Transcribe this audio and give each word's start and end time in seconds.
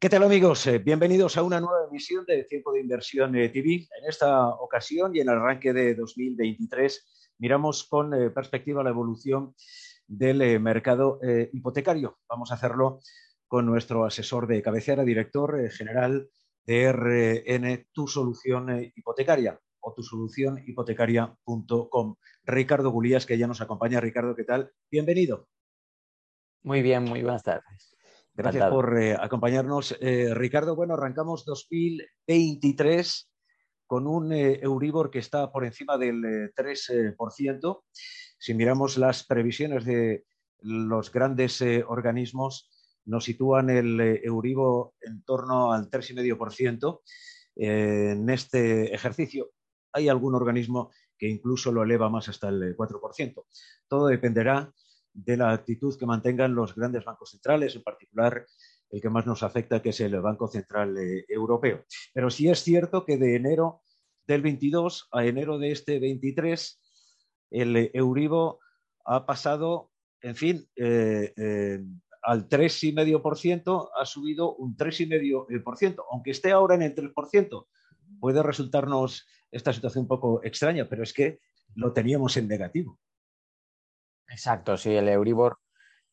¿Qué 0.00 0.08
tal 0.08 0.22
amigos? 0.22 0.66
Eh, 0.66 0.78
bienvenidos 0.78 1.36
a 1.36 1.42
una 1.42 1.60
nueva 1.60 1.84
emisión 1.86 2.24
de 2.24 2.44
Tiempo 2.44 2.72
de 2.72 2.80
Inversión 2.80 3.36
eh, 3.36 3.50
TV. 3.50 3.86
En 4.00 4.08
esta 4.08 4.48
ocasión 4.48 5.14
y 5.14 5.20
en 5.20 5.28
el 5.28 5.36
arranque 5.36 5.74
de 5.74 5.94
2023 5.94 7.34
miramos 7.36 7.84
con 7.84 8.14
eh, 8.14 8.30
perspectiva 8.30 8.82
la 8.82 8.88
evolución 8.88 9.54
del 10.06 10.58
mercado 10.58 11.20
hipotecario. 11.52 12.18
Vamos 12.30 12.50
a 12.50 12.54
hacerlo 12.54 13.00
con 13.46 13.66
nuestro 13.66 14.06
asesor 14.06 14.46
de 14.46 14.62
cabecera, 14.62 15.04
director 15.04 15.68
general 15.70 16.30
de 16.64 16.92
RN 16.92 17.88
Tu 17.92 18.08
Solución 18.08 18.90
Hipotecaria 18.96 19.60
o 19.80 19.92
tusolucionhipotecaria.com. 19.92 22.16
Ricardo 22.44 22.90
Gulías, 22.90 23.26
que 23.26 23.36
ya 23.36 23.46
nos 23.46 23.60
acompaña. 23.60 24.00
Ricardo, 24.00 24.34
¿qué 24.34 24.44
tal? 24.44 24.72
Bienvenido. 24.90 25.46
Muy 26.62 26.80
bien, 26.80 27.04
muy 27.04 27.20
buenas 27.22 27.42
tardes. 27.44 27.89
Gracias 28.42 28.70
por 28.70 28.98
eh, 28.98 29.14
acompañarnos. 29.18 29.94
Eh, 30.00 30.32
Ricardo, 30.34 30.74
bueno, 30.74 30.94
arrancamos 30.94 31.44
2023 31.44 33.30
con 33.86 34.06
un 34.06 34.32
eh, 34.32 34.60
Euribor 34.62 35.10
que 35.10 35.18
está 35.18 35.52
por 35.52 35.66
encima 35.66 35.98
del 35.98 36.50
3%. 36.54 37.82
Si 38.38 38.54
miramos 38.54 38.96
las 38.96 39.24
previsiones 39.24 39.84
de 39.84 40.24
los 40.62 41.12
grandes 41.12 41.62
organismos, 41.86 42.70
nos 43.04 43.24
sitúan 43.24 43.68
el 43.68 44.00
Euribor 44.00 44.92
en 45.02 45.22
torno 45.22 45.72
al 45.72 45.90
3,5% 45.90 47.00
en 47.56 48.30
este 48.30 48.94
ejercicio. 48.94 49.50
Hay 49.92 50.08
algún 50.08 50.34
organismo 50.34 50.90
que 51.18 51.28
incluso 51.28 51.72
lo 51.72 51.82
eleva 51.82 52.08
más 52.08 52.30
hasta 52.30 52.48
el 52.48 52.74
4%. 52.74 53.44
Todo 53.86 54.06
dependerá 54.06 54.72
de 55.12 55.36
la 55.36 55.52
actitud 55.52 55.98
que 55.98 56.06
mantengan 56.06 56.54
los 56.54 56.74
grandes 56.74 57.04
bancos 57.04 57.30
centrales, 57.30 57.74
en 57.76 57.82
particular 57.82 58.46
el 58.90 59.00
que 59.00 59.10
más 59.10 59.26
nos 59.26 59.42
afecta, 59.42 59.80
que 59.80 59.90
es 59.90 60.00
el 60.00 60.20
Banco 60.20 60.48
Central 60.48 60.96
eh, 60.98 61.24
Europeo. 61.28 61.84
Pero 62.12 62.30
sí 62.30 62.48
es 62.48 62.60
cierto 62.60 63.04
que 63.04 63.16
de 63.16 63.36
enero 63.36 63.82
del 64.26 64.42
22 64.42 65.08
a 65.12 65.24
enero 65.24 65.58
de 65.58 65.72
este 65.72 65.98
23, 65.98 66.80
el 67.50 67.90
Euribo 67.94 68.60
ha 69.04 69.26
pasado, 69.26 69.90
en 70.20 70.36
fin, 70.36 70.68
eh, 70.76 71.32
eh, 71.36 71.84
al 72.22 72.48
3,5%, 72.48 73.90
ha 73.96 74.04
subido 74.04 74.54
un 74.56 74.76
3,5%, 74.76 76.04
aunque 76.10 76.30
esté 76.32 76.52
ahora 76.52 76.74
en 76.74 76.82
el 76.82 76.94
3%. 76.94 77.66
Puede 78.20 78.42
resultarnos 78.42 79.26
esta 79.50 79.72
situación 79.72 80.02
un 80.02 80.08
poco 80.08 80.44
extraña, 80.44 80.88
pero 80.88 81.02
es 81.02 81.12
que 81.12 81.40
lo 81.74 81.92
teníamos 81.92 82.36
en 82.36 82.48
negativo. 82.48 82.98
Exacto, 84.30 84.76
sí, 84.76 84.94
el 84.94 85.08
Euribor, 85.08 85.58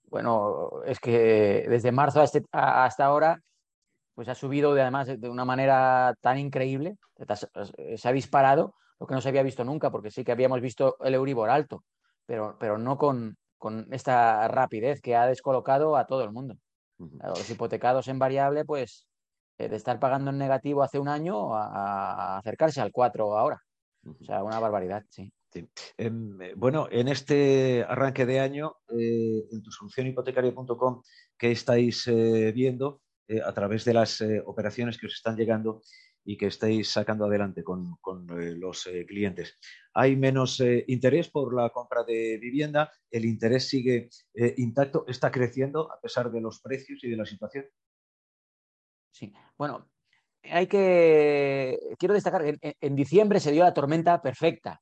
bueno, 0.09 0.83
es 0.85 0.99
que 0.99 1.65
desde 1.69 1.91
marzo 1.91 2.23
este, 2.23 2.43
hasta 2.51 3.05
ahora, 3.05 3.39
pues 4.15 4.27
ha 4.27 4.35
subido 4.35 4.73
de, 4.73 4.81
además 4.81 5.07
de 5.07 5.29
una 5.29 5.45
manera 5.45 6.15
tan 6.21 6.39
increíble, 6.39 6.97
se 7.95 8.07
ha 8.07 8.11
disparado, 8.11 8.73
lo 8.99 9.05
que 9.05 9.13
no 9.13 9.21
se 9.21 9.29
había 9.29 9.43
visto 9.43 9.63
nunca, 9.63 9.91
porque 9.91 10.09
sí 10.09 10.23
que 10.23 10.31
habíamos 10.31 10.61
visto 10.61 10.97
el 11.01 11.13
Euribor 11.13 11.49
alto, 11.49 11.83
pero, 12.25 12.57
pero 12.59 12.79
no 12.79 12.97
con, 12.97 13.37
esta 13.91 14.47
rapidez 14.47 15.01
que 15.01 15.15
ha 15.15 15.27
descolocado 15.27 15.95
a 15.95 16.07
todo 16.07 16.23
el 16.23 16.31
mundo. 16.31 16.55
los 16.97 17.49
hipotecados 17.49 18.07
en 18.07 18.17
variable, 18.17 18.65
pues 18.65 19.07
de 19.57 19.75
estar 19.75 19.99
pagando 19.99 20.31
en 20.31 20.37
negativo 20.37 20.83
hace 20.83 20.99
un 20.99 21.07
año 21.07 21.55
a, 21.55 22.37
acercarse 22.37 22.81
al 22.81 22.91
4 22.91 23.37
ahora. 23.37 23.61
O 24.05 24.23
sea, 24.23 24.43
una 24.43 24.59
barbaridad, 24.59 25.03
sí. 25.09 25.31
Em, 25.97 26.41
eh, 26.41 26.53
bueno, 26.55 26.87
en 26.91 27.07
este 27.07 27.83
arranque 27.83 28.25
de 28.25 28.39
año, 28.39 28.77
eh, 28.89 29.45
en 29.51 29.61
tu 29.61 29.71
solucionhipotecaria.com, 29.71 31.01
¿qué 31.37 31.51
estáis 31.51 32.07
eh, 32.07 32.51
viendo 32.53 33.01
a 33.43 33.53
través 33.53 33.83
de 33.83 33.93
las 33.93 34.23
operaciones 34.45 34.97
que 34.97 35.07
os 35.07 35.13
están 35.13 35.35
llegando 35.35 35.81
y 36.23 36.37
que 36.37 36.47
estáis 36.47 36.89
sacando 36.89 37.25
adelante 37.25 37.61
con, 37.61 37.97
los 38.57 38.89
clientes? 39.05 39.59
¿Hay 39.93 40.15
menos 40.15 40.61
interés 40.87 41.27
por 41.29 41.53
la 41.53 41.69
compra 41.71 42.05
de 42.05 42.37
vivienda? 42.37 42.89
¿El 43.11 43.25
interés 43.25 43.67
sigue 43.67 44.09
intacto? 44.55 45.03
¿Está 45.09 45.29
creciendo 45.29 45.91
a 45.91 45.99
pesar 45.99 46.31
de 46.31 46.39
los 46.39 46.61
precios 46.61 47.03
y 47.03 47.09
de 47.09 47.17
la 47.17 47.25
situación? 47.25 47.65
Sí, 49.11 49.33
bueno, 49.57 49.89
hay 50.43 50.67
que. 50.67 51.77
Quiero 51.99 52.13
destacar 52.13 52.59
que 52.59 52.77
en 52.79 52.95
diciembre 52.95 53.41
se 53.41 53.51
dio 53.51 53.63
la 53.63 53.73
tormenta 53.73 54.21
perfecta 54.21 54.81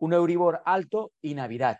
un 0.00 0.12
Euribor 0.12 0.62
alto 0.64 1.12
y 1.22 1.34
Navidad. 1.34 1.78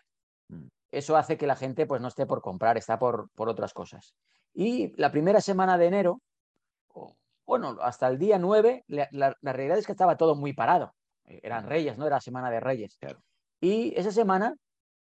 Mm. 0.49 0.69
Eso 0.93 1.17
hace 1.17 1.37
que 1.37 1.47
la 1.47 1.57
gente 1.57 1.87
pues, 1.87 2.01
no 2.01 2.09
esté 2.09 2.27
por 2.27 2.41
comprar, 2.41 2.77
está 2.77 2.99
por, 2.99 3.31
por 3.35 3.49
otras 3.49 3.73
cosas. 3.75 4.15
Y 4.55 4.93
la 5.01 5.11
primera 5.11 5.41
semana 5.41 5.79
de 5.79 5.87
enero, 5.87 6.21
bueno, 7.47 7.77
hasta 7.81 8.07
el 8.07 8.19
día 8.19 8.39
9, 8.39 8.85
la, 8.87 9.35
realidad 9.43 9.79
es 9.79 9.87
que 9.87 9.93
estaba 9.93 10.17
todo 10.17 10.37
muy 10.37 10.53
parado. 10.53 10.95
Eran 11.25 11.65
mm. 11.65 11.69
reyes, 11.69 11.99
¿no? 11.99 12.07
Era 12.07 12.21
semana 12.21 12.51
de 12.51 12.61
reyes. 12.61 12.99
Y 13.61 13.93
esa 13.99 14.13
semana, 14.13 14.55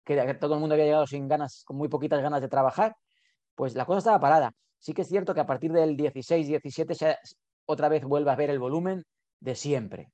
que 0.03 0.33
todo 0.35 0.55
el 0.55 0.59
mundo 0.59 0.75
había 0.75 0.85
llegado 0.85 1.07
sin 1.07 1.27
ganas, 1.27 1.63
con 1.65 1.77
muy 1.77 1.89
poquitas 1.89 2.21
ganas 2.21 2.41
de 2.41 2.47
trabajar, 2.47 2.95
pues 3.55 3.75
la 3.75 3.85
cosa 3.85 3.99
estaba 3.99 4.19
parada. 4.19 4.51
Sí 4.77 4.93
que 4.93 5.01
es 5.01 5.07
cierto 5.07 5.33
que 5.33 5.39
a 5.41 5.45
partir 5.45 5.71
del 5.71 5.95
16, 5.95 6.47
17, 6.47 7.17
otra 7.65 7.89
vez 7.89 8.03
vuelve 8.03 8.31
a 8.31 8.35
ver 8.35 8.49
el 8.49 8.59
volumen 8.59 9.03
de 9.39 9.55
siempre. 9.55 10.11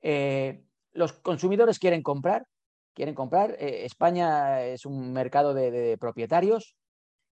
Eh, 0.00 0.64
los 0.92 1.12
consumidores 1.14 1.78
quieren 1.78 2.02
comprar, 2.02 2.46
quieren 2.94 3.14
comprar. 3.14 3.56
Eh, 3.58 3.84
España 3.84 4.62
es 4.62 4.86
un 4.86 5.12
mercado 5.12 5.54
de, 5.54 5.96
propietarios 5.98 6.74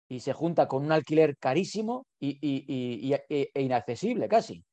y 0.08 0.20
se 0.20 0.34
junta 0.34 0.68
con 0.68 0.86
un 0.86 0.92
alquiler 0.92 1.38
carísimo 1.38 2.06
y, 2.20 3.14
e, 3.14 3.52
e 3.54 3.62
inaccesible 3.62 4.28
casi, 4.28 4.64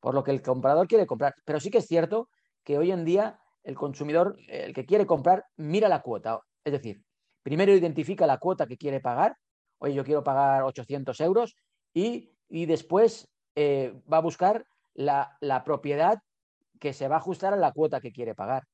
por 0.00 0.14
lo 0.14 0.24
que 0.24 0.32
el 0.32 0.42
comprador 0.42 0.88
quiere 0.88 1.06
comprar. 1.06 1.34
Pero 1.44 1.60
sí 1.60 1.70
que 1.70 1.78
es 1.78 1.86
cierto 1.86 2.28
que 2.64 2.78
hoy 2.78 2.90
en 2.90 3.04
día 3.04 3.38
el 3.62 3.74
consumidor, 3.74 4.36
el 4.48 4.72
que 4.74 4.86
quiere 4.86 5.06
comprar, 5.06 5.44
mira 5.56 5.88
la 5.88 6.02
cuota. 6.02 6.40
Es 6.64 6.72
decir, 6.72 7.02
primero 7.42 7.74
identifica 7.74 8.26
la 8.26 8.38
cuota 8.38 8.66
que 8.66 8.76
quiere 8.76 9.00
pagar. 9.00 9.36
Oye, 9.78 9.94
yo 9.94 10.04
quiero 10.04 10.24
pagar 10.24 10.62
800 10.62 11.20
euros 11.20 11.56
y, 11.94 12.32
después 12.48 13.28
eh, 13.54 13.94
va 14.10 14.18
a 14.18 14.22
buscar 14.22 14.64
la, 14.94 15.36
la 15.40 15.64
propiedad 15.64 16.18
que 16.80 16.92
se 16.92 17.06
va 17.06 17.16
a 17.16 17.18
ajustar 17.18 17.52
a 17.52 17.56
la 17.56 17.72
cuota 17.72 18.00
que 18.00 18.10
quiere 18.10 18.34
pagar. 18.34 18.66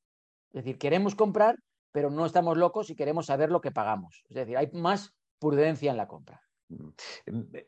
Es 0.52 0.64
decir, 0.64 0.78
queremos 0.78 1.14
comprar, 1.14 1.58
pero 1.92 2.10
no 2.10 2.24
estamos 2.24 2.56
locos 2.56 2.88
y 2.88 2.96
queremos 2.96 3.26
saber 3.26 3.50
lo 3.50 3.60
que 3.60 3.72
pagamos. 3.72 4.22
Es 4.28 4.36
decir, 4.36 4.56
hay 4.56 4.70
más 4.72 5.14
prudencia 5.38 5.90
en 5.90 5.96
la 5.98 6.08
compra. 6.08 6.40
Mm. 6.68 6.90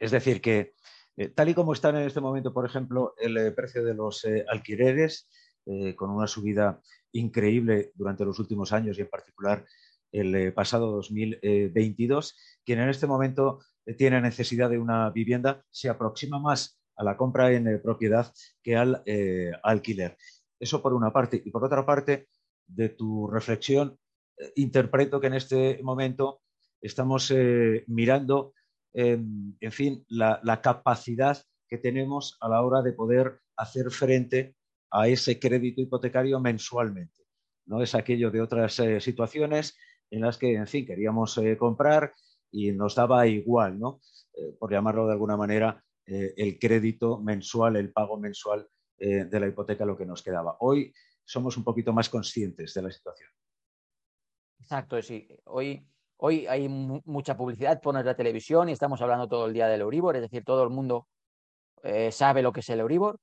Es 0.01 0.11
decir, 0.11 0.41
que 0.41 0.75
eh, 1.17 1.29
tal 1.29 1.49
y 1.49 1.55
como 1.55 1.73
están 1.73 1.97
en 1.97 2.07
este 2.07 2.21
momento, 2.21 2.55
por 2.55 2.65
ejemplo, 2.65 3.15
el 3.19 3.37
eh, 3.37 3.51
precio 3.51 3.85
de 3.85 3.95
los 3.95 4.25
eh, 4.25 4.45
alquileres, 4.49 5.29
con 5.97 6.09
una 6.09 6.27
subida 6.27 6.81
increíble 7.13 7.93
durante 7.95 8.25
los 8.25 8.39
últimos 8.39 8.73
años 8.73 8.97
y 8.97 9.03
en 9.03 9.11
particular 9.11 9.67
el 10.13 10.55
pasado 10.55 10.91
2022, 10.93 12.35
quien 12.65 12.81
en 12.81 12.89
este 12.89 13.07
momento 13.07 13.59
tiene 13.99 14.23
necesidad 14.23 14.71
de 14.71 14.79
una 14.79 15.11
vivienda 15.11 15.63
se 15.71 15.91
aproxima 15.91 16.39
más 16.39 16.78
a 16.99 17.05
la 17.05 17.17
compra 17.17 17.53
en 17.53 17.69
eh, 17.69 17.79
propiedad 17.79 18.33
que 18.63 18.77
al 18.77 19.03
eh, 19.07 19.53
alquiler. 19.63 20.17
Eso 20.59 20.83
por 20.83 20.93
una 20.93 21.13
parte. 21.13 21.41
Y 21.45 21.51
por 21.51 21.65
otra 21.65 21.87
parte, 21.87 22.29
de 22.67 22.91
tu 22.91 23.29
reflexión, 23.29 23.99
eh, 24.37 24.53
interpreto 24.57 25.21
que 25.21 25.29
en 25.29 25.35
este 25.35 25.81
momento 25.83 26.43
estamos 26.83 27.33
mirando, 27.89 28.53
en 28.93 29.73
fin, 29.73 30.05
la, 30.09 30.61
capacidad 30.63 31.37
que 31.69 31.79
tenemos 31.79 32.37
a 32.41 32.49
la 32.49 32.63
hora 32.63 32.83
de 32.83 32.93
poder 32.93 33.41
hacer 33.57 33.91
frente 33.91 34.55
a 34.93 35.09
ese 35.09 35.41
crédito 35.41 35.81
hipotecario 35.81 36.39
mensualmente. 36.39 37.25
No 37.67 37.83
es 37.83 37.97
aquello 37.97 38.31
de 38.31 38.41
otras 38.41 38.81
situaciones 39.01 39.77
en 40.09 40.21
las 40.21 40.39
que, 40.39 40.55
en 40.55 40.69
fin, 40.69 40.87
queríamos 40.87 41.41
comprar 41.59 42.15
y 42.53 42.71
nos 42.71 42.95
daba 42.95 43.27
igual, 43.27 43.81
¿no? 43.81 44.01
por 44.61 44.71
llamarlo 44.71 45.09
de 45.09 45.15
alguna 45.15 45.37
manera, 45.37 45.85
eh, 46.11 46.33
el 46.39 46.59
crédito 46.59 47.19
mensual, 47.19 47.77
el 47.77 47.93
pago 47.93 48.17
mensual 48.17 48.67
eh, 48.97 49.27
de 49.27 49.41
la 49.41 49.47
hipoteca, 49.47 49.85
lo 49.85 49.95
que 49.95 50.07
nos 50.07 50.23
quedaba. 50.23 50.57
Hoy 50.61 50.91
somos 51.23 51.59
un 51.59 51.65
poquito 51.65 51.93
más 51.93 52.09
conscientes 52.09 52.73
de 52.73 52.81
la 52.81 52.91
situación. 52.91 53.29
Exacto, 54.59 55.03
sí. 55.03 55.29
Hoy, 55.45 55.87
hoy 56.17 56.47
hay 56.47 56.67
mucha 56.67 57.37
publicidad 57.37 57.83
por 57.83 57.95
la 57.95 58.17
televisión 58.17 58.71
y 58.71 58.73
estamos 58.73 59.03
hablando 59.03 59.29
todo 59.29 59.47
el 59.47 59.53
día 59.53 59.69
del 59.69 59.83
Euribor, 59.83 60.17
es 60.17 60.23
decir, 60.23 60.45
todo 60.45 60.63
el 60.63 60.71
mundo 60.71 61.09
eh, 61.83 62.11
sabe 62.11 62.41
lo 62.41 62.53
que 62.53 62.61
es 62.61 62.71
el 62.71 62.81
Euribor 62.81 63.21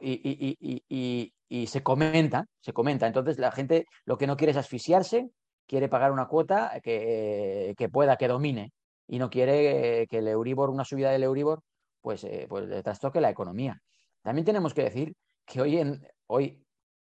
y, 0.00 1.32
y, 1.48 1.66
se 1.66 1.82
comenta, 1.82 2.46
se 2.60 2.72
comenta. 2.72 3.08
Entonces 3.08 3.38
la 3.38 3.50
gente 3.50 3.86
lo 4.04 4.16
que 4.16 4.28
no 4.28 4.36
quiere 4.36 4.52
es 4.52 4.56
asfixiarse, 4.56 5.28
quiere 5.66 5.88
pagar 5.88 6.12
una 6.12 6.28
cuota 6.28 6.80
que, 6.80 7.74
que 7.76 7.88
pueda, 7.88 8.16
que 8.16 8.28
domine 8.28 8.72
y 9.08 9.18
no 9.18 9.28
quiere 9.30 10.06
que 10.06 10.18
el 10.18 10.28
Euribor, 10.28 10.70
una 10.70 10.84
subida 10.84 11.10
del 11.10 11.24
Euribor, 11.24 11.62
pues, 12.08 12.24
eh, 12.24 12.46
pues 12.48 12.82
trastoque 12.82 13.20
la 13.20 13.28
economía. 13.28 13.82
También 14.22 14.46
tenemos 14.46 14.72
que 14.72 14.82
decir 14.82 15.14
que 15.44 15.60
hoy, 15.60 15.76
en, 15.76 16.08
hoy, 16.26 16.64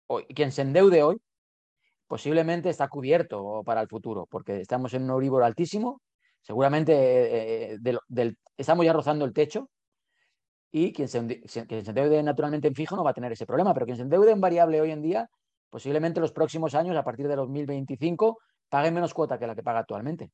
hoy, 0.07 0.25
quien 0.35 0.51
se 0.51 0.63
endeude 0.63 1.03
hoy 1.03 1.21
posiblemente 2.07 2.71
está 2.71 2.89
cubierto 2.89 3.63
para 3.67 3.83
el 3.83 3.89
futuro, 3.89 4.27
porque 4.31 4.63
estamos 4.63 4.95
en 4.95 5.03
un 5.03 5.11
Euribor 5.11 5.43
altísimo, 5.43 6.01
seguramente 6.41 6.95
eh, 6.95 7.79
eh, 7.85 8.35
estamos 8.57 8.87
ya 8.87 8.95
rozando 8.95 9.27
el 9.27 9.35
techo 9.35 9.69
y 10.73 10.95
quien 10.95 11.09
se, 11.09 11.43
quien 11.67 11.85
se 11.85 11.91
endeude 11.91 12.23
naturalmente 12.23 12.69
en 12.69 12.75
fijo 12.75 12.97
no 12.97 13.05
va 13.05 13.11
a 13.11 13.15
tener 13.15 13.31
ese 13.33 13.45
problema, 13.45 13.75
pero 13.75 13.85
quien 13.85 13.99
se 13.99 14.05
endeude 14.05 14.31
en 14.31 14.41
variable 14.41 14.81
hoy 14.81 14.91
en 14.91 15.03
día, 15.03 15.29
posiblemente 15.69 16.19
en 16.19 16.23
los 16.23 16.33
próximos 16.33 16.75
años, 16.75 16.97
a 16.97 17.05
partir 17.05 17.29
de 17.29 17.37
2025, 17.37 18.39
pague 18.71 18.91
menos 18.91 19.13
cuota 19.13 19.39
que 19.39 19.47
la 19.47 19.55
que 19.55 19.63
paga 19.63 19.81
actualmente. 19.81 20.31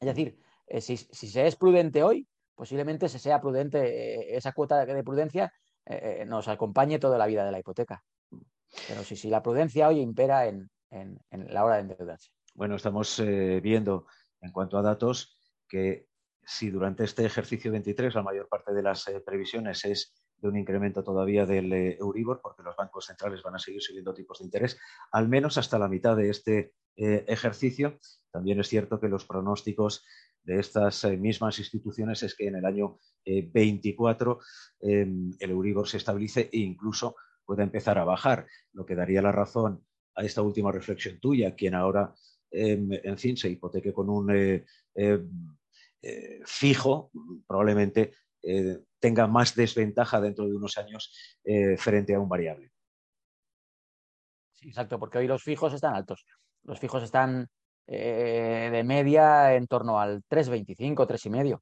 Es 0.00 0.06
decir, 0.06 0.38
eh, 0.66 0.80
si, 0.80 0.96
se 0.96 1.46
es 1.46 1.56
prudente 1.56 2.02
hoy, 2.02 2.26
posiblemente 2.62 3.08
se 3.08 3.18
sea 3.18 3.40
prudente, 3.40 3.80
eh, 3.80 4.36
esa 4.36 4.52
cuota 4.52 4.86
de 4.86 5.02
prudencia 5.02 5.52
eh, 5.84 6.24
nos 6.28 6.46
acompañe 6.46 7.00
toda 7.00 7.18
la 7.18 7.26
vida 7.26 7.44
de 7.44 7.50
la 7.50 7.58
hipoteca. 7.58 8.04
Pero 8.86 9.02
si, 9.02 9.16
si 9.16 9.28
la 9.30 9.42
prudencia 9.42 9.88
hoy 9.88 9.98
impera 9.98 10.46
en, 10.46 10.70
la 11.32 11.64
hora 11.64 11.74
de 11.74 11.80
endeudarse. 11.80 12.30
Bueno, 12.54 12.76
estamos 12.76 13.20
viendo 13.20 14.06
en 14.40 14.52
cuanto 14.52 14.78
a 14.78 14.82
datos 14.82 15.40
que 15.68 16.06
si 16.44 16.70
durante 16.70 17.02
este 17.02 17.24
ejercicio 17.24 17.72
23 17.72 18.14
la 18.14 18.22
mayor 18.22 18.48
parte 18.48 18.72
de 18.72 18.82
las 18.84 19.10
previsiones 19.26 19.84
es 19.84 20.14
de 20.36 20.46
un 20.46 20.56
incremento 20.56 21.02
todavía 21.02 21.46
del 21.46 21.72
Euribor, 21.72 22.40
porque 22.40 22.62
los 22.62 22.76
bancos 22.76 23.06
centrales 23.06 23.42
van 23.42 23.56
a 23.56 23.58
seguir 23.58 23.82
subiendo 23.82 24.14
tipos 24.14 24.38
de 24.38 24.44
interés, 24.44 24.78
al 25.10 25.28
menos 25.28 25.58
hasta 25.58 25.80
la 25.80 25.88
mitad 25.88 26.16
de 26.16 26.30
este 26.30 26.74
ejercicio. 26.94 27.98
También 28.30 28.60
es 28.60 28.68
cierto 28.68 29.00
que 29.00 29.08
los 29.08 29.24
pronósticos 29.24 30.04
de 30.44 30.58
estas 30.58 31.04
eh, 31.04 31.16
mismas 31.16 31.58
instituciones 31.58 32.22
es 32.22 32.34
que 32.34 32.48
en 32.48 32.56
el 32.56 32.64
año 32.64 32.98
24 33.24 34.40
eh, 34.80 35.00
em, 35.00 35.30
el 35.38 35.50
Euribor 35.50 35.88
se 35.88 35.98
estabilice 35.98 36.50
e 36.52 36.58
incluso 36.58 37.16
pueda 37.44 37.62
empezar 37.62 37.98
a 37.98 38.04
bajar, 38.04 38.46
lo 38.72 38.84
que 38.84 38.94
daría 38.94 39.22
la 39.22 39.32
razón 39.32 39.84
a 40.14 40.24
esta 40.24 40.42
última 40.42 40.72
reflexión 40.72 41.18
tuya, 41.20 41.54
quien 41.54 41.74
ahora, 41.74 42.14
em, 42.50 42.88
en 42.92 43.18
fin, 43.18 43.36
se 43.36 43.48
hipoteque 43.48 43.92
con 43.92 44.08
un 44.08 44.30
eh, 44.34 44.64
em, 44.94 45.28
fijo, 46.44 47.12
probablemente 47.46 48.12
tenga 48.98 49.28
más 49.28 49.54
desventaja 49.54 50.20
dentro 50.20 50.48
de 50.48 50.56
unos 50.56 50.76
años 50.76 51.14
frente 51.76 52.12
a 52.12 52.18
un 52.18 52.28
variable. 52.28 52.72
Sí, 54.52 54.66
exacto, 54.66 54.98
porque 54.98 55.18
hoy 55.18 55.28
los 55.28 55.44
fijos 55.44 55.72
están 55.72 55.94
altos. 55.94 56.26
Los 56.64 56.80
fijos 56.80 57.04
están 57.04 57.48
eh, 57.94 58.70
de 58.72 58.84
media 58.84 59.54
en 59.54 59.66
torno 59.66 60.00
al 60.00 60.22
3,25, 60.24 61.06
3,5. 61.06 61.60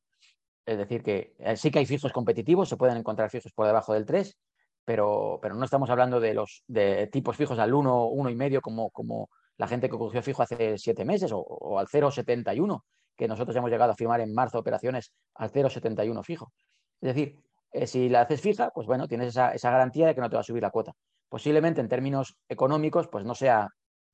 Es 0.65 0.79
decir, 0.79 1.03
que 1.03 1.35
eh, 1.39 1.57
sí 1.57 1.73
que 1.73 1.81
hay 1.81 1.87
fijos 1.87 2.13
competitivos, 2.13 2.69
se 2.69 2.77
pueden 2.77 2.97
encontrar 2.97 3.31
fijos 3.31 3.53
por 3.53 3.67
debajo 3.67 3.95
del 3.95 4.07
3, 4.07 4.39
pero, 4.85 5.41
pero 5.43 5.57
no 5.57 5.65
estamos 5.65 5.91
hablando 5.91 6.21
de 6.21 6.35
los 6.35 6.63
de 6.69 7.09
tipos 7.09 7.37
fijos 7.37 7.59
al 7.59 7.75
1, 7.75 8.11
1,5 8.11 8.61
como, 8.61 8.91
como 8.91 9.29
la 9.57 9.67
gente 9.67 9.91
que 9.91 9.99
cogió 9.99 10.23
fijo 10.23 10.43
hace 10.43 10.79
7 10.79 11.05
meses 11.05 11.33
o, 11.35 11.79
al 11.81 11.89
0,71, 11.89 12.81
que 13.17 13.27
nosotros 13.27 13.57
hemos 13.57 13.71
llegado 13.71 13.91
a 13.91 13.97
firmar 13.97 14.21
en 14.21 14.33
marzo 14.33 14.61
operaciones 14.61 15.13
al 15.35 15.51
0,71 15.51 16.23
fijo. 16.23 16.53
Es 17.01 17.13
decir, 17.13 17.41
eh, 17.73 17.89
si 17.89 18.09
la 18.09 18.21
haces 18.21 18.41
fija, 18.41 18.71
pues 18.73 18.87
bueno, 18.87 19.09
tienes 19.09 19.31
esa, 19.31 19.53
esa 19.53 19.73
garantía 19.73 20.07
de 20.07 20.15
que 20.15 20.21
no 20.21 20.31
te 20.31 20.37
va 20.37 20.43
a 20.43 20.45
subir 20.45 20.63
la 20.63 20.71
cuota. 20.71 20.93
Posiblemente 21.29 21.81
en 21.81 21.89
términos 21.89 22.37
económicos, 22.49 23.09
pues 23.09 23.25
no 23.25 23.35
sea 23.35 23.69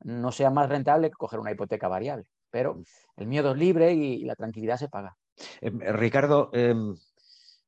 no 0.05 0.33
sea 0.33 0.51
más 0.51 0.69
rentable 0.69 1.11
que 1.11 1.17
coger 1.17 1.41
una 1.41 1.53
hipoteca 1.53 1.89
variable. 1.89 2.27
Pero 2.51 2.75
mm. 2.75 2.85
el 3.19 3.27
miedo 3.27 3.53
es 3.53 3.59
libre 3.59 3.93
y, 3.93 4.25
la 4.25 4.37
tranquilidad 4.37 4.77
se 4.77 4.89
paga. 4.89 5.17
Em, 5.61 5.79
Ricardo, 5.81 6.51
em, 6.53 6.97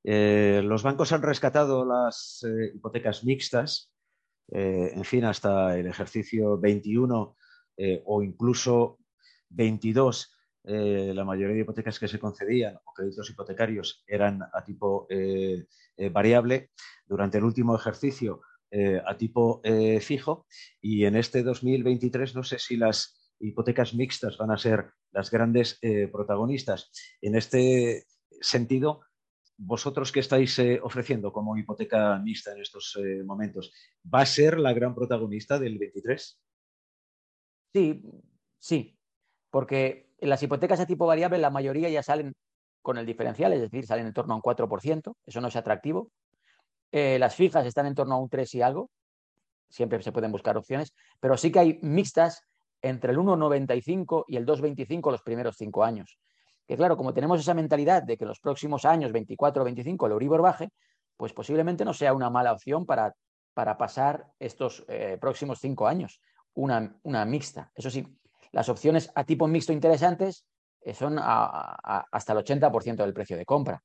eh, 0.04 0.62
los 0.64 0.82
bancos 0.82 1.12
han 1.12 1.22
rescatado 1.22 1.84
las 1.84 2.44
eh, 2.46 2.72
hipotecas 2.74 3.24
mixtas, 3.24 3.92
eh, 4.50 4.92
en 4.94 5.04
fin, 5.04 5.24
hasta 5.24 5.78
el 5.78 5.86
ejercicio 5.86 6.58
21 6.58 7.36
o 8.06 8.22
incluso 8.24 8.98
22. 9.50 10.34
la 10.64 11.24
mayoría 11.24 11.54
de 11.54 11.60
hipotecas 11.60 12.00
que 12.00 12.08
se 12.08 12.18
concedían 12.18 12.74
o 12.84 12.92
créditos 12.92 13.30
hipotecarios 13.30 14.02
eran 14.04 14.42
a 14.42 14.64
tipo 14.64 15.06
variable. 16.10 16.70
Durante 17.06 17.38
el 17.38 17.44
último 17.44 17.76
ejercicio 17.76 18.40
eh, 18.70 19.00
a 19.04 19.16
tipo 19.16 19.60
eh, 19.64 20.00
fijo 20.00 20.46
y 20.80 21.04
en 21.04 21.16
este 21.16 21.42
2023 21.42 22.34
no 22.34 22.42
sé 22.42 22.58
si 22.58 22.76
las 22.76 23.32
hipotecas 23.40 23.94
mixtas 23.94 24.36
van 24.36 24.50
a 24.50 24.58
ser 24.58 24.90
las 25.10 25.30
grandes 25.30 25.78
eh, 25.80 26.08
protagonistas. 26.08 26.90
En 27.22 27.34
este 27.34 28.04
sentido, 28.40 29.00
vosotros 29.56 30.12
que 30.12 30.20
estáis 30.20 30.60
ofreciendo 30.82 31.32
como 31.32 31.56
hipoteca 31.56 32.18
mixta 32.18 32.52
en 32.52 32.60
estos 32.60 32.96
momentos, 33.24 33.72
¿va 34.02 34.20
a 34.20 34.26
ser 34.26 34.58
la 34.58 34.72
gran 34.72 34.94
protagonista 34.94 35.58
del 35.58 35.78
23? 35.78 36.40
Sí, 37.74 38.02
sí, 38.60 38.98
porque 39.50 40.10
las 40.20 40.42
hipotecas 40.42 40.80
a 40.80 40.86
tipo 40.86 41.06
variable 41.06 41.38
la 41.38 41.50
mayoría 41.50 41.88
ya 41.88 42.02
salen 42.02 42.34
con 42.82 42.98
el 42.98 43.06
diferencial, 43.06 43.52
es 43.52 43.60
decir, 43.60 43.86
salen 43.86 44.06
en 44.06 44.12
torno 44.12 44.34
a 44.34 44.36
un 44.36 44.42
4%, 44.42 45.14
eso 45.26 45.40
no 45.40 45.48
es 45.48 45.56
atractivo. 45.56 46.10
Eh, 46.90 47.18
las 47.18 47.34
fijas 47.34 47.66
están 47.66 47.86
en 47.86 47.94
torno 47.94 48.14
a 48.14 48.18
un 48.18 48.28
3 48.28 48.54
y 48.54 48.62
algo. 48.62 48.90
Siempre 49.68 50.02
se 50.02 50.12
pueden 50.12 50.32
buscar 50.32 50.56
opciones, 50.56 50.94
pero 51.20 51.36
sí 51.36 51.52
que 51.52 51.58
hay 51.58 51.78
mixtas 51.82 52.42
entre 52.80 53.12
el 53.12 53.18
1,95 53.18 54.24
y 54.28 54.36
el 54.36 54.46
2,25 54.46 55.10
los 55.10 55.22
primeros 55.22 55.56
cinco 55.56 55.84
años. 55.84 56.18
Que 56.66 56.76
claro, 56.76 56.96
como 56.96 57.12
tenemos 57.12 57.40
esa 57.40 57.54
mentalidad 57.54 58.02
de 58.02 58.16
que 58.16 58.24
los 58.24 58.40
próximos 58.40 58.84
años, 58.84 59.12
24 59.12 59.62
o 59.62 59.64
25, 59.64 60.06
el 60.06 60.12
Euribor 60.12 60.42
baje, 60.42 60.70
pues 61.16 61.32
posiblemente 61.32 61.84
no 61.84 61.92
sea 61.92 62.14
una 62.14 62.30
mala 62.30 62.52
opción 62.52 62.86
para, 62.86 63.14
para 63.52 63.76
pasar 63.76 64.26
estos 64.38 64.84
eh, 64.88 65.18
próximos 65.20 65.58
cinco 65.60 65.86
años, 65.86 66.20
una, 66.54 66.98
una, 67.02 67.24
mixta. 67.24 67.70
Eso 67.74 67.90
sí, 67.90 68.06
las 68.52 68.68
opciones 68.68 69.10
a 69.14 69.24
tipo 69.24 69.48
mixto 69.48 69.72
interesantes 69.72 70.44
eh, 70.80 70.94
son 70.94 71.18
hasta 71.18 72.32
el 72.32 72.38
80% 72.38 72.96
del 72.96 73.14
precio 73.14 73.36
de 73.36 73.44
compra. 73.44 73.82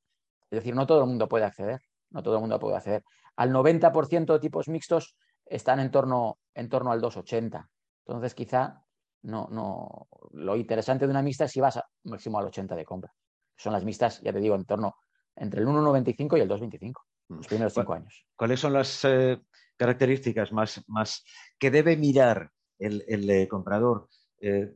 Es 0.50 0.58
decir, 0.58 0.74
no 0.74 0.86
todo 0.86 1.00
el 1.00 1.08
mundo 1.08 1.28
puede 1.28 1.44
acceder 1.44 1.80
no 2.14 2.22
todo 2.22 2.36
el 2.36 2.40
mundo 2.40 2.58
puede 2.58 2.76
acceder. 2.76 3.04
Al 3.36 3.50
90% 3.50 4.32
de 4.32 4.38
tipos 4.38 4.68
mixtos 4.68 5.16
están 5.44 5.80
en 5.80 5.90
torno, 5.90 6.38
en 6.54 6.68
torno 6.68 6.92
al 6.92 7.02
2,80. 7.02 7.68
Entonces, 8.06 8.34
quizá 8.34 8.84
no, 9.22 9.48
no, 9.50 10.08
lo 10.32 10.56
interesante 10.56 11.06
de 11.06 11.10
una 11.10 11.22
mixta 11.22 11.46
es 11.46 11.52
si 11.52 11.60
vas 11.60 11.76
a, 11.76 11.88
máximo 12.04 12.38
al 12.38 12.46
80 12.46 12.76
de 12.76 12.84
compra. 12.84 13.12
Son 13.56 13.72
las 13.72 13.84
mixtas, 13.84 14.20
ya 14.22 14.32
te 14.32 14.38
digo, 14.38 14.54
en 14.54 14.64
torno 14.64 14.96
entre 15.36 15.60
el 15.60 15.66
1,95 15.66 16.38
y 16.38 16.40
el 16.40 16.48
2,25, 16.48 16.92
los 17.30 17.46
primeros 17.48 17.74
cinco 17.74 17.94
años. 17.94 18.24
¿Cuáles 18.36 18.60
son 18.60 18.72
las 18.72 19.04
eh, 19.04 19.40
características 19.76 20.52
más, 20.52 20.82
más 20.86 21.24
que 21.58 21.72
debe 21.72 21.96
mirar 21.96 22.50
el, 22.78 23.02
eh, 23.30 23.48
comprador 23.48 24.08
eh, 24.40 24.72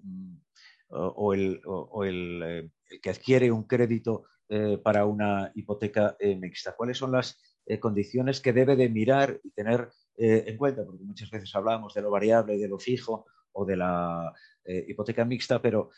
o, 0.88 1.34
el, 1.34 1.60
el, 2.02 2.72
que 3.00 3.10
adquiere 3.10 3.52
un 3.52 3.64
crédito 3.64 4.24
eh, 4.50 4.78
para 4.82 5.04
una 5.04 5.52
hipoteca 5.54 6.16
eh, 6.18 6.34
mixta? 6.34 6.74
¿Cuáles 6.74 6.96
son 6.96 7.12
las 7.12 7.38
eh, 7.66 7.78
condiciones 7.78 8.40
que 8.40 8.54
debe 8.54 8.76
de 8.76 8.88
mirar 8.88 9.38
y 9.44 9.50
tener 9.50 9.90
en 10.16 10.56
cuenta? 10.56 10.84
Porque 10.86 11.04
muchas 11.04 11.30
veces 11.30 11.54
hablamos 11.54 11.92
de 11.92 12.00
lo 12.00 12.10
variable 12.10 12.56
de 12.56 12.66
lo 12.66 12.78
fijo 12.78 13.26
o 13.52 13.64
de 13.64 13.76
la 13.76 14.32
hipoteca 14.64 15.24
mixta, 15.24 15.62
pero 15.62 15.90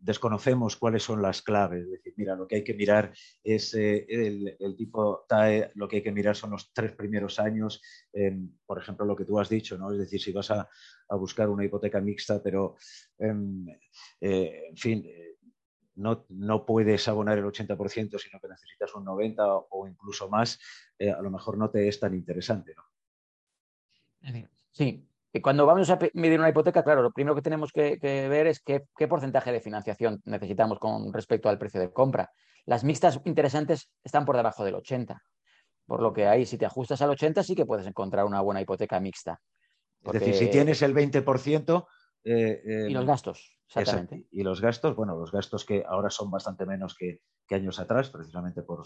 desconocemos 0.00 0.76
cuáles 0.76 1.02
son 1.02 1.20
las 1.20 1.42
claves. 1.42 1.82
Es 1.82 1.90
decir, 1.90 2.14
mira, 2.16 2.36
lo 2.36 2.46
que 2.46 2.56
hay 2.56 2.64
que 2.64 2.74
mirar 2.74 3.12
es 3.42 3.74
el, 3.74 4.56
tipo 4.76 5.24
TAE, 5.28 5.72
lo 5.74 5.88
que 5.88 5.96
hay 5.96 6.02
que 6.02 6.12
mirar 6.12 6.36
son 6.36 6.50
los 6.50 6.72
tres 6.72 6.92
primeros 6.92 7.40
años, 7.40 7.82
por 8.64 8.78
ejemplo, 8.78 9.04
lo 9.04 9.16
que 9.16 9.24
tú 9.24 9.40
has 9.40 9.48
dicho, 9.48 9.76
¿no? 9.76 9.90
Es 9.90 9.98
decir, 9.98 10.20
si 10.20 10.32
vas 10.32 10.50
a, 10.52 10.68
buscar 11.10 11.48
una 11.48 11.64
hipoteca 11.64 12.00
mixta, 12.00 12.40
pero, 12.40 12.76
em, 13.18 13.66
en 14.20 14.76
fin, 14.76 15.04
no, 15.96 16.66
puedes 16.66 17.08
abonar 17.08 17.38
el 17.38 17.44
80%, 17.44 18.18
sino 18.18 18.40
que 18.40 18.48
necesitas 18.48 18.94
un 18.94 19.04
90% 19.04 19.66
o 19.70 19.88
incluso 19.88 20.28
más, 20.28 20.58
eh, 20.98 21.10
a 21.10 21.20
lo 21.20 21.30
mejor 21.30 21.58
no 21.58 21.70
te 21.70 21.88
es 21.88 21.98
tan 21.98 22.14
interesante. 22.14 22.74
¿no? 22.74 22.84
Sí, 24.70 25.08
y 25.32 25.40
cuando 25.40 25.66
vamos 25.66 25.90
a 25.90 25.98
medir 26.14 26.38
una 26.38 26.48
hipoteca, 26.48 26.82
claro, 26.82 27.02
lo 27.02 27.12
primero 27.12 27.34
que 27.34 27.42
tenemos 27.42 27.72
que, 27.72 27.98
ver 28.00 28.46
es 28.46 28.60
qué, 28.60 29.08
porcentaje 29.08 29.52
de 29.52 29.60
financiación 29.60 30.20
necesitamos 30.24 30.78
con 30.78 31.12
respecto 31.12 31.48
al 31.48 31.58
precio 31.58 31.80
de 31.80 31.92
compra. 31.92 32.30
Las 32.64 32.84
mixtas 32.84 33.20
interesantes 33.24 33.90
están 34.02 34.24
por 34.24 34.36
debajo 34.36 34.64
del 34.64 34.74
80%, 34.74 35.20
por 35.86 36.02
lo 36.02 36.12
que 36.12 36.26
ahí 36.26 36.46
si 36.46 36.58
te 36.58 36.66
ajustas 36.66 37.00
al 37.02 37.10
80% 37.10 37.42
sí 37.42 37.54
que 37.54 37.66
puedes 37.66 37.86
encontrar 37.86 38.24
una 38.24 38.40
buena 38.40 38.60
hipoteca 38.60 38.98
mixta. 38.98 39.40
Es 40.02 40.12
decir, 40.12 40.34
si 40.34 40.50
tienes 40.50 40.82
el 40.82 40.94
20%... 40.94 41.86
Eh, 42.24 42.86
y 42.88 42.92
los 42.92 43.06
gastos. 43.06 43.55
Exactamente. 43.68 44.26
Y 44.30 44.42
los 44.42 44.60
gastos, 44.60 44.94
bueno, 44.94 45.16
los 45.18 45.32
gastos 45.32 45.64
que 45.64 45.84
ahora 45.86 46.10
son 46.10 46.30
bastante 46.30 46.66
menos 46.66 46.96
que, 46.96 47.20
años 47.50 47.78
atrás, 47.78 48.10
precisamente 48.10 48.62
por, 48.62 48.84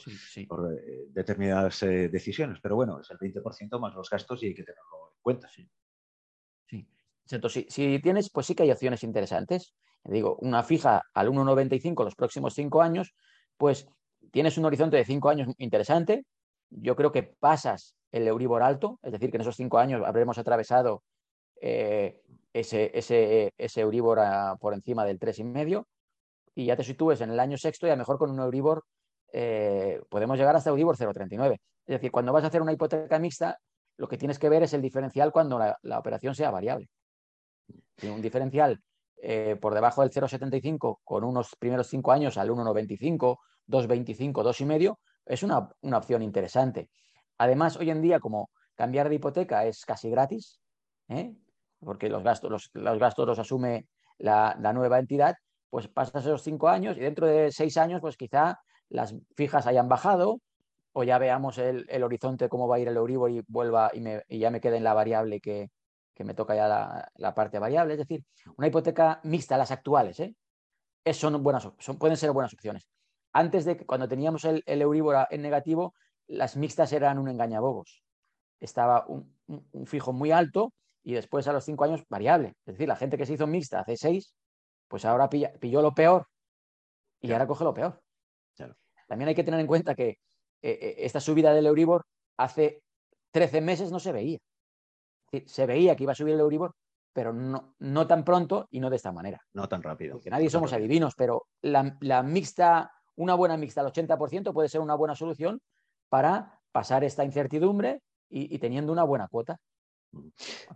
por 0.49 0.75
eh, 0.75 1.07
determinadas 1.11 1.83
eh, 1.83 2.09
decisiones. 2.09 2.59
Pero 2.61 2.77
bueno, 2.77 3.01
es 3.01 3.11
el 3.11 3.19
20% 3.19 3.79
más 3.79 3.95
los 3.95 4.09
gastos 4.09 4.43
y 4.43 4.47
hay 4.47 4.55
que 4.55 4.65
tenerlo 4.65 5.13
en 5.15 5.23
cuenta. 5.23 5.49
Sí. 5.49 5.69
sí. 6.67 6.89
Entonces, 7.31 7.67
si, 7.69 7.99
tienes, 8.01 8.31
pues 8.31 8.47
sí 8.47 8.55
que 8.55 8.63
hay 8.63 8.71
opciones 8.71 9.03
interesantes. 9.03 9.75
Digo, 10.05 10.37
una 10.41 10.63
fija 10.63 11.03
al 11.13 11.29
1,95 11.29 12.05
los 12.05 12.15
próximos 12.15 12.55
cinco 12.55 12.81
años, 12.81 13.15
pues 13.57 13.87
tienes 14.33 14.57
un 14.57 14.65
horizonte 14.65 14.97
de 14.97 15.05
cinco 15.05 15.29
años 15.29 15.49
interesante. 15.59 16.25
Yo 16.71 16.97
creo 16.97 17.13
que 17.13 17.23
pasas 17.23 17.97
el 18.13 18.27
Euribor 18.27 18.63
alto, 18.63 18.99
es 19.03 19.13
decir, 19.13 19.31
que 19.31 19.37
en 19.37 19.43
esos 19.43 19.57
cinco 19.57 19.79
años 19.79 20.03
habremos 20.05 20.39
atravesado 20.39 21.03
eh, 21.61 22.23
ese, 22.53 22.91
ese, 22.97 23.53
ese 23.57 23.81
Euribor 23.81 24.19
por 24.59 24.75
encima 24.75 25.05
del 25.05 25.19
3,5 25.19 25.85
y 26.55 26.67
ya 26.67 26.77
te 26.77 26.85
sitúes 26.85 27.21
en 27.21 27.31
el 27.31 27.41
año 27.41 27.57
sexto 27.57 27.87
y 27.87 27.91
a 27.91 27.95
lo 27.95 27.99
mejor 27.99 28.19
con 28.19 28.31
un 28.31 28.41
Euribor 28.41 28.85
eh, 29.33 30.01
podemos 30.09 30.37
llegar 30.37 30.57
hasta 30.57 30.71
Euribor 30.71 30.97
0,39. 30.97 31.53
Es 31.53 31.61
decir, 31.87 32.11
cuando 32.11 32.33
vas 32.33 32.45
a 32.45 32.49
hacer 32.49 32.63
una 32.63 32.73
hipoteca 32.73 33.19
mixta, 33.19 33.59
lo 33.97 34.09
que 34.09 34.19
tienes 34.19 34.39
que 34.39 34.49
ver 34.49 34.63
es 34.63 34.73
el 34.73 34.83
diferencial 34.83 35.33
cuando 35.33 35.59
la, 35.59 35.99
operación 35.99 36.35
sea 36.35 36.51
variable. 36.51 36.89
Un 38.03 38.23
diferencial 38.23 38.81
eh, 39.23 39.57
por 39.61 39.75
debajo 39.75 40.03
del 40.03 40.11
0,75 40.11 40.99
con 41.05 41.25
unos 41.25 41.55
primeros 41.59 41.89
cinco 41.89 42.13
años 42.13 42.39
al 42.39 42.51
1,95, 42.51 43.37
2,25, 43.69 44.33
2,5, 44.33 44.97
es 45.27 45.43
una, 45.43 45.69
una 45.83 45.99
opción 45.99 46.23
interesante. 46.23 46.89
Además, 47.39 47.77
hoy 47.77 47.91
en 47.91 48.03
día, 48.03 48.21
como 48.21 48.51
cambiar 48.75 49.09
de 49.09 49.17
hipoteca 49.17 49.67
es 49.67 49.85
casi 49.85 50.11
gratis, 50.11 50.61
¿eh? 51.09 51.35
Porque 51.81 52.09
los 52.09 52.23
gastos 52.23 52.51
los, 52.51 52.71
los, 52.75 52.99
gastos 52.99 53.27
los 53.27 53.39
asume 53.39 53.87
la, 54.19 54.57
la, 54.61 54.73
nueva 54.73 54.99
entidad, 54.99 55.37
pues 55.71 55.89
pasas 55.89 56.25
esos 56.25 56.43
cinco 56.43 56.69
años 56.69 56.97
y 56.97 57.01
dentro 57.01 57.27
de 57.27 57.51
seis 57.53 57.77
años, 57.77 58.01
pues 58.01 58.17
quizá 58.17 58.61
las 58.89 59.15
fijas 59.37 59.67
hayan 59.67 59.89
bajado 59.89 60.41
o 60.93 61.05
ya 61.05 61.19
veamos 61.19 61.59
el, 61.59 61.87
el 61.89 62.03
horizonte 62.03 62.49
cómo 62.49 62.69
va 62.69 62.77
a 62.77 62.79
ir 62.81 62.89
el 62.89 62.97
Euribor 62.97 63.31
y 63.31 63.43
vuelva 63.47 63.91
y, 63.95 64.01
me, 64.01 64.23
y 64.29 64.39
ya 64.39 64.51
me 64.51 64.61
quede 64.61 64.77
en 64.77 64.85
la 64.85 64.95
variable 64.95 65.41
que, 65.41 65.71
que 66.15 66.25
me 66.25 66.35
toca 66.35 66.55
ya 66.55 66.69
la, 66.69 67.11
la, 67.17 67.35
parte 67.35 67.59
variable. 67.59 67.95
Es 67.95 67.99
decir, 67.99 68.25
una 68.57 68.67
hipoteca 68.67 69.21
mixta, 69.25 69.57
las 69.57 69.71
actuales, 69.71 70.21
¿eh? 70.21 70.35
son 71.13 71.43
buenas, 71.43 71.69
son, 71.79 71.99
pueden 71.99 72.17
ser 72.17 72.33
buenas 72.33 72.53
opciones. 72.53 72.89
Antes 73.33 73.65
de 73.65 73.77
que, 73.77 73.87
cuando 73.87 74.09
teníamos 74.09 74.45
el, 74.45 74.63
el 74.67 74.83
Euribor 74.83 75.27
en 75.31 75.43
negativo, 75.43 75.95
las 76.27 76.57
mixtas 76.57 76.93
eran 76.93 77.19
un 77.19 77.29
engañabobos. 77.29 78.03
Estaba 78.59 79.07
un, 79.07 79.35
un, 79.47 79.67
un, 79.73 79.87
fijo 79.87 80.13
muy 80.13 80.33
alto 80.33 80.73
y 81.03 81.15
después 81.15 81.47
a 81.49 81.53
los 81.53 81.65
cinco 81.65 81.85
años 81.85 82.03
variable. 82.09 82.55
Es 82.67 82.75
decir, 82.75 82.89
la 82.89 82.97
gente 82.97 83.17
que 83.17 83.27
se 83.27 83.35
hizo 83.35 83.47
mixta 83.47 83.81
hace 83.81 83.97
seis, 83.97 84.35
pues 84.89 85.05
ahora 85.05 85.29
pilla, 85.29 85.53
pilló 85.59 85.83
lo 85.83 85.95
peor 85.95 86.27
y 87.21 87.29
claro. 87.29 87.43
ahora 87.43 87.49
coge 87.49 87.65
lo 87.65 87.75
peor. 87.75 88.03
Claro. 88.55 88.75
También 89.07 89.29
hay 89.29 89.35
que 89.35 89.45
tener 89.45 89.61
en 89.61 89.67
cuenta 89.67 89.95
que 89.95 90.19
eh, 90.63 90.97
esta 90.99 91.21
subida 91.21 91.53
del 91.53 91.67
Euribor 91.67 92.05
hace 92.37 92.83
13 93.33 93.61
meses 93.61 93.91
no 93.91 94.01
se 94.01 94.13
veía. 94.13 94.39
Se 95.47 95.67
veía 95.67 95.95
que 95.95 96.03
iba 96.03 96.13
a 96.13 96.17
subir 96.17 96.35
el 96.35 96.41
Euribor, 96.41 96.75
pero 97.13 97.33
no, 97.33 97.75
no 97.79 98.07
tan 98.07 98.25
pronto 98.25 98.67
y 98.71 98.81
no 98.81 98.91
de 98.91 98.97
esta 98.97 99.13
manera. 99.13 99.41
No 99.53 99.69
tan 99.69 99.83
rápido. 99.83 100.15
Porque 100.15 100.31
nadie 100.31 100.51
somos 100.51 100.73
adivinos, 100.73 101.15
pero 101.17 101.47
la, 101.63 101.97
la, 102.01 102.23
mixta, 102.23 102.93
una 103.17 103.35
buena 103.35 103.57
mixta 103.57 103.81
al 103.81 103.93
80% 103.93 104.53
puede 104.53 104.69
ser 104.69 104.81
una 104.81 104.95
buena 104.95 105.15
solución 105.15 105.61
para 106.09 106.61
pasar 106.73 107.05
esta 107.05 107.25
incertidumbre 107.25 108.01
y, 108.29 108.55
y 108.55 108.59
teniendo 108.59 108.93
una 108.93 109.05
buena 109.05 109.29
cuota. 109.29 109.59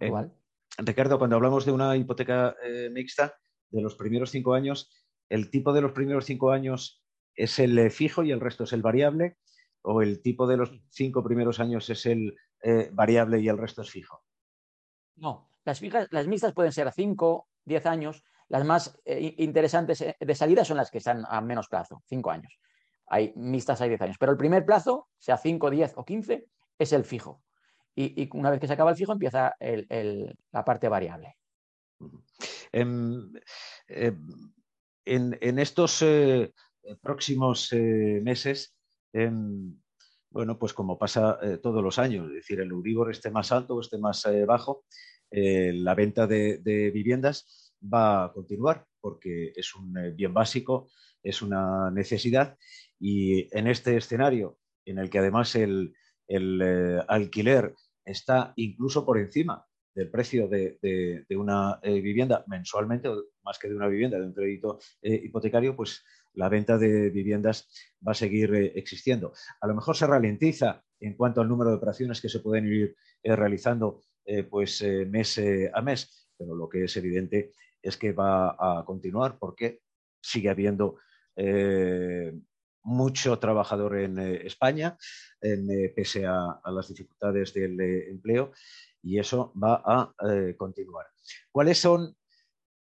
Eh, 0.01 0.13
Ricardo, 0.79 1.19
cuando 1.19 1.37
hablamos 1.37 1.65
de 1.65 1.73
una 1.73 1.97
hipoteca 1.97 2.57
eh, 2.63 2.91
mixta, 2.91 3.37
de 3.71 3.83
los 3.83 3.95
primeros 3.95 4.31
cinco 4.31 4.55
años, 4.55 4.91
¿el 5.29 5.51
tipo 5.51 5.73
de 5.73 5.81
los 5.81 5.93
primeros 5.93 6.25
cinco 6.25 6.51
años 6.51 7.03
es 7.35 7.59
el 7.59 7.79
eh, 7.79 7.91
fijo 7.91 8.23
y 8.23 8.33
el 8.33 8.41
resto 8.41 8.65
es 8.65 8.73
el 8.73 8.83
variable? 8.83 9.39
¿O 9.83 10.03
el 10.03 10.23
tipo 10.23 10.47
de 10.47 10.57
los 10.57 10.73
cinco 10.91 11.23
primeros 11.23 11.61
años 11.61 11.91
es 11.91 12.07
el 12.07 12.37
eh, 12.63 12.89
variable 12.93 13.41
y 13.41 13.49
el 13.49 13.59
resto 13.59 13.83
es 13.83 13.91
fijo? 13.91 14.23
No, 15.17 15.51
las, 15.65 15.79
fijas, 15.79 16.09
las 16.11 16.27
mixtas 16.27 16.55
pueden 16.55 16.73
ser 16.73 16.89
a 16.89 16.93
5, 16.93 17.49
10 17.65 17.87
años. 17.87 18.25
Las 18.49 18.65
más 18.65 19.01
interesantes 19.05 20.05
de 20.19 20.35
salida 20.35 20.65
son 20.65 20.77
las 20.77 20.91
que 20.91 20.99
están 20.99 21.25
a 21.29 21.41
menos 21.41 21.69
plazo, 21.69 22.03
5 22.07 22.31
años. 22.31 22.59
Hay 23.07 23.33
mixtas 23.37 23.81
a 23.81 23.87
10 23.87 24.01
años. 24.03 24.17
Pero 24.19 24.33
el 24.33 24.39
primer 24.39 24.65
plazo, 24.65 25.09
sea 25.19 25.37
5, 25.37 25.71
10 25.71 25.93
o 25.97 26.05
15, 26.05 26.47
es 26.79 26.93
el 26.93 27.05
fijo. 27.05 27.43
Y, 27.97 28.29
una 28.33 28.51
vez 28.51 28.61
que 28.61 28.67
se 28.67 28.73
acaba 28.73 28.91
el 28.91 28.97
fijo, 28.97 29.13
empieza 29.13 29.55
el, 29.61 30.37
la 30.53 30.65
parte 30.65 30.89
variable. 30.89 31.37
En, 32.73 33.33
en, 33.87 35.39
en 35.41 35.59
estos 35.59 36.03
eh, 36.03 36.53
próximos 37.01 37.73
eh, 37.73 38.21
meses, 38.23 38.77
bueno, 40.31 40.59
pues 40.59 40.75
como 40.75 40.99
pasa 40.99 41.39
eh, 41.41 41.59
todos 41.63 41.83
los 41.85 41.99
años, 42.01 42.27
es 42.29 42.35
decir, 42.35 42.61
el 42.61 42.71
Euribor 42.71 43.11
esté 43.11 43.31
más 43.31 43.53
alto 43.53 43.77
o 43.77 43.81
esté 43.81 43.99
más 43.99 44.27
bajo, 44.47 44.85
la 45.31 45.95
venta 45.95 46.27
de, 46.27 46.59
de, 46.59 46.91
viviendas 46.91 47.73
va 47.83 48.25
a 48.25 48.33
continuar 48.33 48.87
porque 49.01 49.53
es 49.55 49.75
un 49.75 49.93
bien 50.15 50.33
básico, 50.33 50.89
es 51.23 51.43
una 51.43 51.91
necesidad 51.91 52.57
y 53.01 53.49
en 53.57 53.67
este 53.67 53.97
escenario 53.97 54.59
en 54.85 54.99
el 54.99 55.11
que 55.11 55.19
además 55.19 55.57
el, 55.57 55.93
el 56.29 57.03
alquiler 57.09 57.75
está 58.05 58.53
incluso 58.57 59.05
por 59.05 59.19
encima 59.19 59.67
del 59.95 60.11
precio 60.11 60.49
de, 60.49 61.25
una 61.31 61.79
eh, 61.83 62.01
vivienda 62.01 62.45
mensualmente, 62.49 63.09
más 63.43 63.59
que 63.59 63.69
de 63.69 63.77
una 63.77 63.87
vivienda, 63.87 64.19
de 64.19 64.27
un 64.27 64.35
crédito 64.35 64.79
eh, 65.01 65.21
hipotecario, 65.25 65.77
pues 65.77 66.05
la 66.33 66.49
venta 66.49 66.79
de 66.79 67.11
viviendas 67.11 67.69
va 68.07 68.13
a 68.13 68.17
seguir 68.17 68.55
eh, 68.55 68.73
existiendo. 68.75 69.33
A 69.61 69.69
lo 69.69 69.75
mejor 69.75 69.97
se 69.97 70.07
ralentiza 70.07 70.83
en 70.99 71.15
cuanto 71.15 71.41
al 71.41 71.49
número 71.49 71.71
de 71.71 71.77
operaciones 71.77 72.21
que 72.21 72.29
se 72.29 72.41
pueden 72.41 72.67
ir 72.67 72.97
realizando 73.23 74.01
pues 74.49 74.83
mes 74.83 75.39
a 75.75 75.83
mes, 75.83 76.31
pero 76.39 76.55
lo 76.55 76.67
que 76.67 76.85
es 76.85 76.97
evidente 76.97 77.53
es 77.83 77.99
que 77.99 78.13
va 78.13 78.57
a 78.59 78.85
continuar 78.87 79.39
porque 79.39 79.81
sigue 80.23 80.49
habiendo 80.49 80.97
mucho 82.85 83.39
trabajador 83.39 83.99
en 83.99 84.19
España, 84.19 84.97
en, 85.41 85.67
pese 85.95 86.27
a, 86.27 86.61
a, 86.63 86.71
las 86.71 86.89
dificultades 86.89 87.53
del 87.53 87.81
empleo, 87.81 88.53
y 89.03 89.19
eso 89.19 89.53
va 89.63 89.83
a 89.85 90.15
eh, 90.31 90.55
continuar. 90.57 91.07
¿Cuáles 91.53 91.79
son 91.79 92.17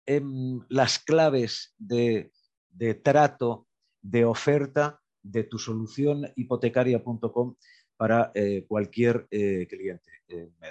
eh, 0.06 0.22
las 0.68 0.98
claves 0.98 1.74
de, 1.78 2.32
de, 2.70 2.94
trato, 2.94 3.66
de 4.02 4.24
oferta 4.24 5.00
de 5.22 5.44
tu 5.44 5.58
solución 5.58 6.32
hipotecaria.com 6.34 7.56
para 7.96 8.30
eh, 8.34 8.64
cualquier 8.66 9.26
eh, 9.30 9.66
cliente, 9.68 10.10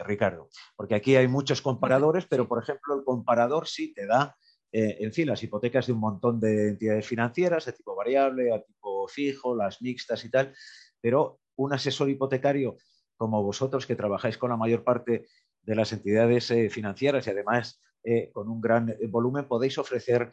Ricardo? 0.05 0.49
Porque 0.75 0.95
aquí 0.95 1.15
hay 1.15 1.27
muchos 1.27 1.61
comparadores, 1.61 2.25
pero 2.25 2.47
por 2.47 2.61
ejemplo 2.61 2.95
el 2.95 3.03
comparador 3.03 3.67
sí 3.67 3.93
te 3.93 4.05
da, 4.05 4.35
en 4.71 5.13
fin, 5.13 5.27
las 5.27 5.41
hipotecas 5.41 5.87
de 5.87 5.93
un 5.93 5.99
montón 5.99 6.39
de 6.39 6.69
entidades 6.69 7.07
financieras, 7.07 7.65
de 7.65 7.73
tipo 7.73 7.95
variable, 7.95 8.53
a 8.53 8.61
tipo 8.61 8.76
fijo, 9.07 9.55
las 9.55 9.81
mixtas 9.81 10.23
y 10.25 10.31
tal, 10.31 10.53
pero 11.01 11.39
un 11.55 11.73
asesor 11.73 12.09
hipotecario 12.09 12.77
como 13.17 13.43
vosotros 13.43 13.85
que 13.85 13.95
trabajáis 13.95 14.37
con 14.37 14.51
la 14.51 14.57
mayor 14.57 14.83
parte 14.83 15.27
de 15.63 15.75
las 15.75 15.91
entidades 15.91 16.49
eh, 16.51 16.69
financieras 16.69 17.27
y 17.27 17.31
además 17.31 17.81
eh, 18.03 18.31
con 18.31 18.47
un 18.47 18.61
gran 18.61 18.89
eh, 18.89 19.07
volumen, 19.09 19.47
podéis 19.47 19.77
ofrecer 19.77 20.31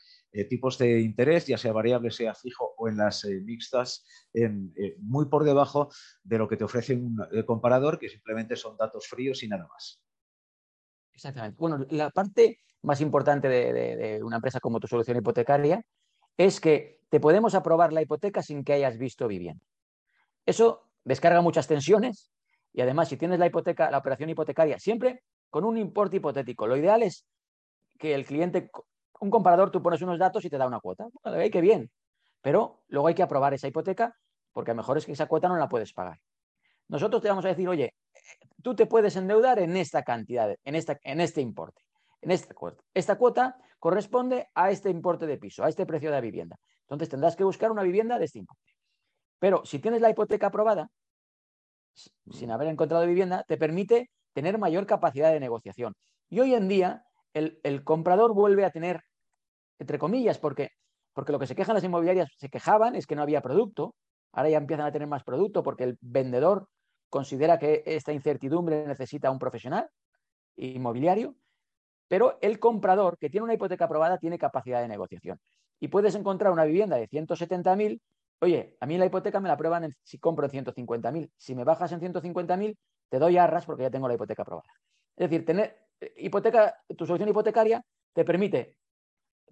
tipos 0.48 0.78
de 0.78 1.00
interés, 1.00 1.46
ya 1.46 1.58
sea 1.58 1.72
variable, 1.72 2.10
sea 2.10 2.34
fijo 2.34 2.74
o 2.76 2.88
en 2.88 2.96
las 2.96 3.24
mixtas, 3.24 4.04
muy 4.98 5.26
por 5.26 5.44
debajo 5.44 5.90
de 6.22 6.38
lo 6.38 6.48
que 6.48 6.56
te 6.56 6.64
ofrece 6.64 6.94
un 6.94 7.16
comparador, 7.46 7.98
que 7.98 8.08
simplemente 8.08 8.56
son 8.56 8.76
datos 8.76 9.06
fríos 9.06 9.42
y 9.44 9.48
nada 9.48 9.66
más. 9.68 10.02
Exactamente. 11.12 11.56
Bueno, 11.58 11.86
la 11.90 12.10
parte 12.10 12.58
más 12.82 13.00
importante 13.00 13.48
de, 13.48 13.72
de 13.72 14.22
una 14.24 14.36
empresa 14.36 14.58
como 14.58 14.80
tu 14.80 14.88
solución 14.88 15.16
hipotecaria 15.16 15.84
es 16.36 16.60
que 16.60 17.00
te 17.08 17.20
podemos 17.20 17.54
aprobar 17.54 17.92
la 17.92 18.02
hipoteca 18.02 18.42
sin 18.42 18.64
que 18.64 18.72
hayas 18.72 18.98
visto 18.98 19.28
vivienda. 19.28 19.64
Eso 20.46 20.88
descarga 21.04 21.40
muchas 21.40 21.66
tensiones 21.66 22.30
y 22.72 22.80
además, 22.80 23.08
si 23.08 23.16
tienes 23.16 23.38
la 23.38 23.46
hipoteca, 23.46 23.90
la 23.90 23.98
operación 23.98 24.30
hipotecaria, 24.30 24.78
siempre 24.78 25.22
con 25.48 25.64
un 25.64 25.78
importe 25.78 26.16
hipotético. 26.16 26.66
Lo 26.66 26.76
ideal 26.76 27.02
es 27.04 27.26
que 27.98 28.14
el 28.14 28.26
cliente, 28.26 28.70
un 29.20 29.30
comparador, 29.30 29.70
tú 29.70 29.80
pones 29.80 30.02
unos 30.02 30.18
datos 30.18 30.44
y 30.44 30.50
te 30.50 30.58
da 30.58 30.66
una 30.66 30.80
cuota. 30.80 31.06
Vale, 31.22 31.50
qué 31.50 31.60
bien. 31.60 31.90
Pero 32.42 32.82
luego 32.88 33.06
hay 33.06 33.14
que 33.14 33.22
aprobar 33.22 33.54
esa 33.54 33.68
hipoteca 33.68 34.16
porque 34.52 34.72
a 34.72 34.74
lo 34.74 34.78
mejor 34.78 34.98
es 34.98 35.06
que 35.06 35.12
esa 35.12 35.26
cuota 35.26 35.48
no 35.48 35.56
la 35.56 35.68
puedes 35.68 35.92
pagar. 35.92 36.18
Nosotros 36.88 37.22
te 37.22 37.28
vamos 37.28 37.44
a 37.44 37.48
decir, 37.48 37.68
oye, 37.68 37.94
tú 38.62 38.74
te 38.74 38.86
puedes 38.86 39.16
endeudar 39.16 39.58
en 39.58 39.76
esta 39.76 40.02
cantidad, 40.02 40.54
en, 40.64 40.74
esta, 40.74 40.98
en 41.02 41.20
este 41.20 41.40
importe, 41.40 41.82
en 42.20 42.30
esta 42.30 42.54
cuota. 42.54 42.82
Esta 42.92 43.16
cuota 43.16 43.56
corresponde 43.84 44.48
a 44.54 44.70
este 44.70 44.88
importe 44.88 45.26
de 45.26 45.36
piso, 45.36 45.62
a 45.62 45.68
este 45.68 45.84
precio 45.84 46.08
de 46.08 46.14
la 46.14 46.22
vivienda. 46.22 46.56
Entonces 46.84 47.10
tendrás 47.10 47.36
que 47.36 47.44
buscar 47.44 47.70
una 47.70 47.82
vivienda 47.82 48.18
de 48.18 48.24
este 48.24 48.38
importe. 48.38 48.72
Pero 49.38 49.62
si 49.66 49.78
tienes 49.78 50.00
la 50.00 50.08
hipoteca 50.08 50.46
aprobada, 50.46 50.88
sin 51.92 52.50
haber 52.50 52.68
encontrado 52.68 53.04
vivienda, 53.04 53.44
te 53.46 53.58
permite 53.58 54.10
tener 54.32 54.56
mayor 54.56 54.86
capacidad 54.86 55.30
de 55.30 55.38
negociación. 55.38 55.92
Y 56.30 56.40
hoy 56.40 56.54
en 56.54 56.66
día 56.66 57.04
el, 57.34 57.60
el 57.62 57.84
comprador 57.84 58.32
vuelve 58.32 58.64
a 58.64 58.70
tener, 58.70 59.02
entre 59.78 59.98
comillas, 59.98 60.38
porque, 60.38 60.70
porque 61.12 61.32
lo 61.32 61.38
que 61.38 61.46
se 61.46 61.54
quejan 61.54 61.74
las 61.74 61.84
inmobiliarias, 61.84 62.32
se 62.38 62.48
quejaban, 62.48 62.96
es 62.96 63.06
que 63.06 63.16
no 63.16 63.20
había 63.20 63.42
producto, 63.42 63.94
ahora 64.32 64.48
ya 64.48 64.56
empiezan 64.56 64.86
a 64.86 64.92
tener 64.92 65.08
más 65.08 65.24
producto 65.24 65.62
porque 65.62 65.84
el 65.84 65.98
vendedor 66.00 66.68
considera 67.10 67.58
que 67.58 67.82
esta 67.84 68.14
incertidumbre 68.14 68.86
necesita 68.86 69.30
un 69.30 69.38
profesional 69.38 69.90
inmobiliario, 70.56 71.36
pero 72.14 72.38
el 72.40 72.60
comprador 72.60 73.18
que 73.18 73.28
tiene 73.28 73.42
una 73.42 73.54
hipoteca 73.54 73.86
aprobada 73.86 74.18
tiene 74.18 74.38
capacidad 74.38 74.80
de 74.80 74.86
negociación. 74.86 75.40
Y 75.80 75.88
puedes 75.88 76.14
encontrar 76.14 76.52
una 76.52 76.62
vivienda 76.64 76.94
de 76.94 77.08
170.000 77.08 78.00
Oye, 78.40 78.76
a 78.78 78.86
mí 78.86 78.96
la 78.96 79.06
hipoteca 79.06 79.40
me 79.40 79.48
la 79.48 79.54
aprueban 79.54 79.96
si 80.04 80.20
compro 80.20 80.46
en 80.46 80.64
150.000. 80.64 81.28
Si 81.36 81.56
me 81.56 81.64
bajas 81.64 81.90
en 81.90 82.00
150.000, 82.00 82.76
te 83.08 83.18
doy 83.18 83.36
arras 83.36 83.66
porque 83.66 83.82
ya 83.82 83.90
tengo 83.90 84.06
la 84.06 84.14
hipoteca 84.14 84.42
aprobada. 84.42 84.68
Es 85.16 85.28
decir, 85.28 85.44
tener 85.44 85.76
eh, 86.00 86.14
hipoteca, 86.18 86.76
tu 86.96 87.04
solución 87.04 87.28
hipotecaria 87.28 87.82
te 88.12 88.24
permite 88.24 88.76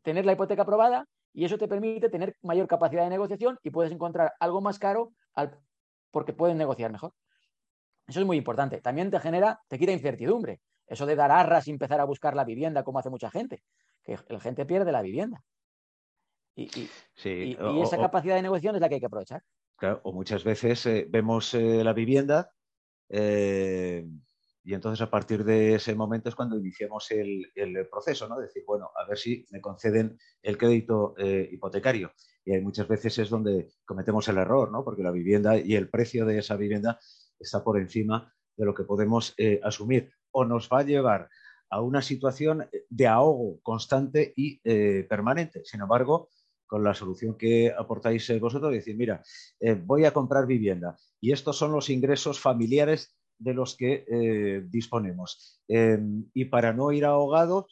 tener 0.04 0.24
la 0.24 0.34
hipoteca 0.34 0.62
aprobada 0.62 1.04
y 1.32 1.44
eso 1.44 1.58
te 1.58 1.66
permite 1.66 2.10
tener 2.10 2.36
mayor 2.42 2.68
capacidad 2.68 3.02
de 3.02 3.10
negociación 3.10 3.58
y 3.64 3.70
puedes 3.70 3.90
encontrar 3.90 4.34
algo 4.38 4.60
más 4.60 4.78
caro 4.78 5.12
porque 6.12 6.32
pueden 6.32 6.58
negociar 6.58 6.92
mejor. 6.92 7.12
Eso 8.06 8.20
es 8.20 8.26
muy 8.26 8.36
importante. 8.36 8.80
También 8.80 9.10
te 9.10 9.18
genera, 9.18 9.58
te 9.66 9.80
quita 9.80 9.90
incertidumbre. 9.90 10.60
Eso 10.86 11.06
de 11.06 11.16
dar 11.16 11.30
arras 11.30 11.68
y 11.68 11.70
empezar 11.70 12.00
a 12.00 12.04
buscar 12.04 12.34
la 12.34 12.44
vivienda 12.44 12.82
como 12.82 12.98
hace 12.98 13.10
mucha 13.10 13.30
gente, 13.30 13.62
que 14.02 14.18
la 14.28 14.40
gente 14.40 14.66
pierde 14.66 14.92
la 14.92 15.02
vivienda. 15.02 15.42
Y, 16.54 16.88
esa 17.24 17.96
capacidad 17.96 18.36
de 18.36 18.42
negociación 18.42 18.74
es 18.74 18.80
la 18.80 18.88
que 18.88 18.96
hay 18.96 19.00
que 19.00 19.06
aprovechar. 19.06 19.42
o 20.02 20.12
muchas 20.12 20.44
veces 20.44 20.84
eh, 20.86 21.06
vemos 21.08 21.54
eh, 21.54 21.82
la 21.82 21.92
vivienda 21.92 22.52
eh, 23.08 24.06
y 24.64 24.74
entonces 24.74 25.00
a 25.00 25.10
partir 25.10 25.44
de 25.44 25.74
ese 25.74 25.94
momento 25.94 26.28
es 26.28 26.34
cuando 26.34 26.56
iniciamos 26.56 27.10
el, 27.10 27.50
proceso, 27.90 28.28
¿no? 28.28 28.38
Decir, 28.38 28.62
bueno, 28.66 28.90
a 28.94 29.08
ver 29.08 29.18
si 29.18 29.44
me 29.50 29.60
conceden 29.60 30.16
el 30.40 30.56
crédito 30.56 31.16
hipotecario. 31.18 32.12
Y 32.44 32.56
muchas 32.60 32.86
veces 32.86 33.18
es 33.18 33.28
donde 33.28 33.72
cometemos 33.84 34.28
el 34.28 34.38
error, 34.38 34.70
¿no? 34.70 34.84
Porque 34.84 35.02
la 35.02 35.10
vivienda 35.10 35.56
y 35.58 35.74
el 35.74 35.90
precio 35.90 36.24
de 36.26 36.38
esa 36.38 36.54
vivienda 36.54 37.00
está 37.40 37.64
por 37.64 37.76
encima 37.76 38.32
de 38.56 38.64
lo 38.64 38.72
que 38.72 38.84
podemos 38.84 39.34
asumir 39.64 40.12
o 40.32 40.44
nos 40.44 40.68
va 40.68 40.80
a 40.80 40.84
llevar 40.84 41.28
a 41.70 41.80
una 41.80 42.02
situación 42.02 42.68
de 42.90 43.06
ahogo 43.06 43.60
constante 43.62 44.34
y 44.36 44.58
permanente. 45.04 45.62
Sin 45.64 45.80
embargo, 45.80 46.28
con 46.72 46.82
la 46.82 46.94
solución 46.94 47.36
que 47.36 47.70
aportáis 47.70 48.30
eh, 48.30 48.38
vosotros, 48.38 48.72
decir, 48.72 48.96
mira, 48.96 49.22
eh, 49.60 49.74
voy 49.74 50.06
a 50.06 50.14
comprar 50.14 50.46
vivienda 50.46 50.96
y 51.20 51.30
estos 51.30 51.58
son 51.58 51.70
los 51.70 51.90
ingresos 51.90 52.40
familiares 52.40 53.14
de 53.38 53.52
los 53.52 53.76
que 53.76 54.06
eh, 54.08 54.62
disponemos. 54.70 55.60
Em, 55.68 56.24
y 56.32 56.46
para 56.46 56.72
no 56.72 56.90
ir 56.90 57.04
ahogado, 57.04 57.66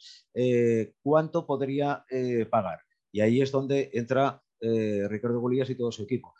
¿cuánto 1.01 1.47
podría 1.47 2.05
pagar? 2.51 2.81
Y 3.11 3.21
ahí 3.21 3.41
es 3.41 3.51
donde 3.51 3.89
entra 3.93 4.43
Ricardo 4.59 5.41
Bolías 5.41 5.71
y 5.71 5.75
todo 5.75 5.91
su 5.91 6.03
equipo, 6.03 6.35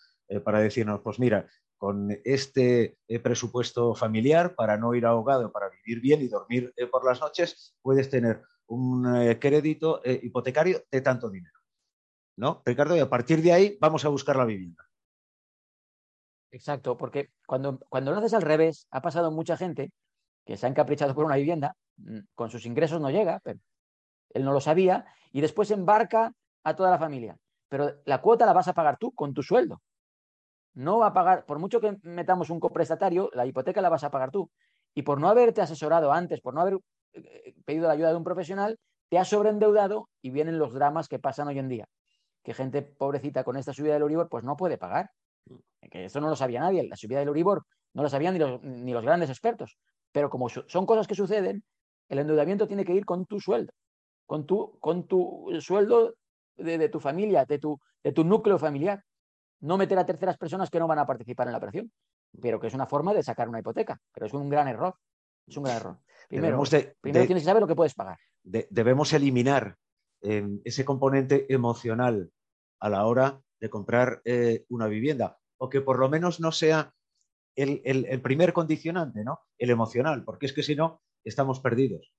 para 0.46 0.60
decirnos, 0.60 1.02
pues 1.04 1.18
mira, 1.18 1.48
con 1.82 2.16
este 2.24 3.00
presupuesto 3.24 3.96
familiar, 3.96 4.54
para 4.54 4.78
no 4.78 4.94
ir 4.94 5.08
ahogado, 5.08 5.52
para 5.52 5.70
vivir 5.70 6.00
bien 6.00 6.22
y 6.22 6.28
dormir 6.28 6.72
por 6.92 7.04
las 7.04 7.20
noches, 7.20 7.76
puedes 7.82 8.08
tener 8.08 8.44
un 8.68 9.04
crédito 9.40 10.00
hipotecario 10.06 10.84
de 10.92 11.02
tanto 11.02 11.32
dinero. 11.32 11.62
¿no, 12.42 12.62
Ricardo? 12.66 12.96
Y 12.96 13.00
a 13.00 13.10
partir 13.10 13.42
de 13.42 13.54
ahí 13.54 13.78
vamos 13.80 14.06
a 14.06 14.10
buscar 14.10 14.36
la 14.36 14.46
vivienda. 14.46 14.84
Exacto, 16.52 16.98
porque 16.98 17.30
cuando, 17.46 17.80
cuando 17.88 18.12
lo 18.12 18.18
haces 18.18 18.34
al 18.34 18.42
revés, 18.42 18.88
ha 18.92 19.02
pasado 19.02 19.32
mucha 19.32 19.56
gente 19.56 19.92
que 20.46 20.58
se 20.58 20.66
ha 20.66 20.70
encaprichado 20.70 21.16
por 21.16 21.26
una 21.26 21.36
vivienda, 21.36 21.76
mm, 21.98 22.20
con 22.36 22.50
sus 22.50 22.66
ingresos 22.66 23.00
no 23.00 23.10
llega, 23.10 23.40
pero 23.44 23.60
él 24.32 24.44
no 24.44 24.54
lo 24.54 24.60
sabía, 24.60 25.06
y 25.32 25.42
después 25.42 25.72
embarca 25.72 26.34
a 26.64 26.76
toda 26.76 26.90
la 26.90 26.98
familia. 26.98 27.38
Pero 27.70 28.02
la 28.06 28.22
cuota 28.22 28.46
la 28.46 28.54
vas 28.54 28.68
a 28.68 28.74
pagar 28.74 28.98
tú 28.98 29.12
con 29.12 29.34
tu 29.34 29.44
sueldo. 29.44 29.82
No 30.74 31.00
va 31.00 31.08
a 31.08 31.14
pagar, 31.14 31.46
por 31.46 31.60
mucho 31.60 31.82
que 31.82 31.98
metamos 32.04 32.50
un 32.50 32.60
coprestatario, 32.60 33.30
la 33.34 33.46
hipoteca 33.46 33.82
la 33.82 33.90
vas 33.90 34.04
a 34.04 34.12
pagar 34.12 34.32
tú. 34.32 34.50
Y 34.94 35.04
por 35.04 35.20
no 35.20 35.30
haberte 35.30 35.62
asesorado 35.62 36.12
antes, 36.12 36.42
por 36.42 36.54
no 36.54 36.62
haber 36.62 36.80
eh, 37.14 37.54
pedido 37.66 37.88
la 37.88 37.94
ayuda 37.94 38.10
de 38.10 38.16
un 38.16 38.24
profesional, 38.24 38.78
te 39.10 39.18
has 39.18 39.28
sobreendeudado 39.28 40.10
y 40.22 40.32
vienen 40.32 40.58
los 40.58 40.74
dramas 40.74 41.08
que 41.08 41.20
pasan 41.20 41.48
hoy 41.48 41.60
en 41.60 41.68
día 41.68 41.88
que 42.44 42.54
gente 42.54 42.82
pobrecita 42.82 43.44
con 43.44 43.58
esta 43.58 43.74
subida 43.74 43.94
del 43.94 44.04
Euribor 44.04 44.30
pues 44.30 44.44
no 44.44 44.58
puede 44.58 44.78
pagar. 44.78 45.12
Que 45.90 46.06
esto 46.06 46.22
no 46.22 46.30
lo 46.30 46.36
sabía 46.36 46.60
nadie, 46.60 46.88
la 46.88 46.96
subida 46.96 47.20
del 47.20 47.28
Euribor 47.28 47.66
no 47.94 48.04
lo 48.04 48.10
sabían 48.10 48.38
ni 48.62 48.94
los, 48.94 49.04
grandes 49.04 49.30
expertos. 49.30 49.78
Pero 50.12 50.30
como 50.30 50.50
son 50.50 50.86
cosas 50.86 51.08
que 51.08 51.16
suceden, 51.16 51.64
el 52.10 52.20
endeudamiento 52.20 52.68
tiene 52.68 52.86
que 52.86 52.94
ir 52.94 53.06
con 53.06 53.26
tu 53.26 53.40
sueldo, 53.40 53.74
con 54.26 54.46
tu, 54.46 54.78
con 54.80 55.08
tu 55.08 55.48
sueldo 55.60 56.14
de, 56.56 56.90
tu 56.90 57.00
familia, 57.00 57.46
de 57.46 57.60
tu, 57.60 57.80
de 58.04 58.12
tu 58.12 58.24
núcleo 58.24 58.58
familiar. 58.60 59.04
No 59.62 59.78
meter 59.78 59.98
a 59.98 60.06
terceras 60.06 60.38
personas 60.38 60.70
que 60.70 60.80
no 60.80 60.88
van 60.88 61.00
a 61.00 61.06
participar 61.06 61.48
en 61.48 61.54
la 61.54 61.58
operación, 61.58 61.92
pero 62.42 62.60
que 62.60 62.68
es 62.68 62.74
una 62.74 62.88
forma 62.88 63.14
de 63.14 63.24
sacar 63.24 63.48
una 63.48 63.60
hipoteca. 63.60 64.00
Pero 64.14 64.26
es 64.26 64.34
un 64.34 64.50
gran 64.50 64.68
error. 64.68 64.96
Es 65.48 65.58
un 65.58 65.64
gran 65.64 65.78
error. 65.78 65.98
Primero, 66.28 66.62
primero 67.02 67.26
tienes 67.26 67.44
que 67.44 67.48
saber 67.48 67.62
lo 67.62 67.68
que 67.68 67.76
puedes 67.76 67.94
pagar. 67.94 68.18
debemos 68.44 69.14
eliminar 69.14 69.78
ese 70.22 70.86
componente 70.86 71.52
emocional 71.54 72.32
a 72.80 72.90
la 72.90 73.06
hora 73.06 73.42
de 73.60 73.70
comprar 73.70 74.22
eh, 74.26 74.66
una 74.70 74.88
vivienda, 74.88 75.40
o 75.58 75.70
que 75.70 75.82
por 75.82 76.00
lo 76.00 76.10
menos 76.10 76.40
no 76.40 76.52
sea 76.52 76.94
el, 77.56 78.22
primer 78.22 78.54
condicionante, 78.54 79.24
¿no? 79.24 79.42
El 79.58 79.70
emocional, 79.70 80.24
porque 80.24 80.48
es 80.48 80.54
que 80.54 80.64
si 80.64 80.76
no, 80.76 81.02
estamos 81.24 81.60
perdidos. 81.60 82.12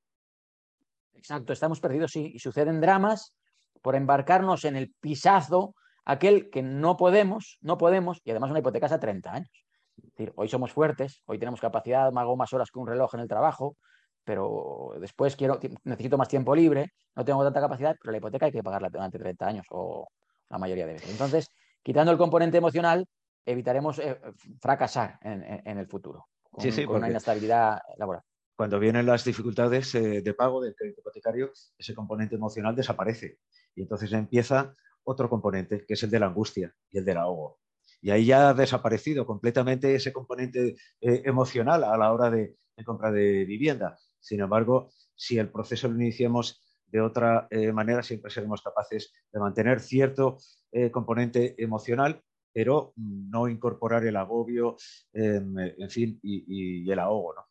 Exacto, 1.15 1.53
estamos 1.53 1.81
perdidos, 1.81 2.13
sí, 2.13 2.33
y 2.35 2.39
suceden 2.39 2.81
dramas 2.81 3.35
por 3.81 3.97
embarcarnos 3.97 4.65
en 4.65 4.77
el 4.77 4.93
pisazo 5.01 5.75
aquel 6.05 6.51
que 6.51 6.63
no 6.63 6.97
podemos, 6.97 7.59
no 7.61 7.79
podemos, 7.79 8.21
y 8.25 8.31
además 8.31 8.51
una 8.51 8.61
hipoteca 8.61 8.87
es 8.87 8.93
a 8.93 9.01
30 9.01 9.33
años. 9.33 9.65
Es 9.97 10.05
decir, 10.05 10.33
hoy 10.37 10.49
somos 10.49 10.73
fuertes, 10.73 11.23
hoy 11.27 11.39
tenemos 11.39 11.61
capacidad, 11.61 12.07
hago 12.17 12.37
más 12.37 12.53
horas 12.53 12.71
que 12.71 12.79
un 12.79 12.87
reloj 12.87 13.15
en 13.15 13.21
el 13.21 13.29
trabajo, 13.29 13.77
pero 14.25 14.95
después 15.01 15.37
quiero, 15.37 15.59
necesito 15.85 16.17
más 16.17 16.29
tiempo 16.29 16.55
libre, 16.55 16.93
no 17.15 17.25
tengo 17.25 17.43
tanta 17.45 17.61
capacidad, 17.61 17.97
pero 18.01 18.13
la 18.13 18.19
hipoteca 18.19 18.47
hay 18.47 18.53
que 18.53 18.63
pagarla 18.63 18.89
durante 18.89 19.19
30 19.19 19.47
años 19.47 19.67
o 19.71 20.09
la 20.49 20.59
mayoría 20.59 20.87
de 20.87 20.95
veces. 20.95 21.11
Entonces, 21.11 21.51
quitando 21.83 22.13
el 22.13 22.19
componente 22.19 22.59
emocional, 22.59 23.07
evitaremos 23.45 23.99
eh, 23.99 24.21
fracasar 24.61 25.19
en, 25.23 25.79
el 25.79 25.87
futuro 25.87 26.29
con, 26.51 26.65
una 26.97 27.11
inestabilidad 27.11 27.81
laboral. 27.97 28.23
Cuando 28.55 28.79
vienen 28.79 29.07
las 29.07 29.25
dificultades 29.25 29.95
eh, 29.95 30.23
de 30.23 30.35
pago 30.35 30.61
del 30.61 30.75
crédito 30.75 31.01
hipotecario, 31.01 31.53
ese 31.77 31.95
componente 31.95 32.37
emocional 32.37 32.77
desaparece 32.77 33.39
y 33.75 33.83
entonces 33.83 34.13
empieza 34.13 34.75
otro 35.05 35.29
componente, 35.29 35.85
que 35.87 35.95
es 35.95 36.03
el 36.03 36.11
de 36.11 36.21
la 36.21 36.27
angustia 36.27 36.75
y 36.91 36.99
el 36.99 37.05
del 37.05 37.19
ahogo. 37.19 37.61
Y 38.01 38.11
ahí 38.11 38.27
ya 38.27 38.51
ha 38.51 38.55
desaparecido 38.55 39.27
completamente 39.27 39.95
ese 39.95 40.13
componente 40.13 40.77
eh, 41.01 41.23
emocional 41.25 41.85
a 41.85 41.97
la 41.97 42.13
hora 42.13 42.31
de, 42.31 42.57
de 42.77 42.85
compra 42.85 43.13
de 43.13 43.45
vivienda. 43.45 43.97
Sin 44.19 44.41
embargo, 44.41 44.91
si 45.15 45.39
el 45.39 45.51
proceso 45.51 45.89
lo 45.89 45.95
iniciamos 45.95 46.61
de 46.87 47.01
otra 47.01 47.49
eh, 47.51 47.73
manera, 47.73 48.03
siempre 48.03 48.31
seremos 48.31 48.61
capaces 48.61 49.13
de 49.33 49.41
mantener 49.41 49.81
cierto 49.81 50.37
eh, 50.71 50.91
componente 50.91 51.55
emocional, 51.63 52.23
pero 52.53 52.93
no 52.97 53.49
incorporar 53.49 54.05
el 54.05 54.17
agobio, 54.17 54.77
em, 55.15 55.59
en 55.59 55.91
fin, 55.91 56.21
y, 56.23 56.91
el 56.91 56.99
ahogo, 56.99 57.35
¿no? 57.35 57.47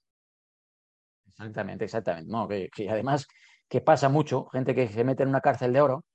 Exactamente, 1.27 1.85
exactamente. 1.85 2.31
No, 2.31 2.47
que, 2.47 2.69
además 2.87 3.27
que 3.67 3.81
pasa 3.81 4.09
mucho, 4.09 4.45
gente 4.49 4.75
que 4.75 4.87
se 4.89 5.03
mete 5.03 5.23
en 5.23 5.29
una 5.29 5.41
cárcel 5.41 5.73
de 5.73 5.81
oro 5.81 6.05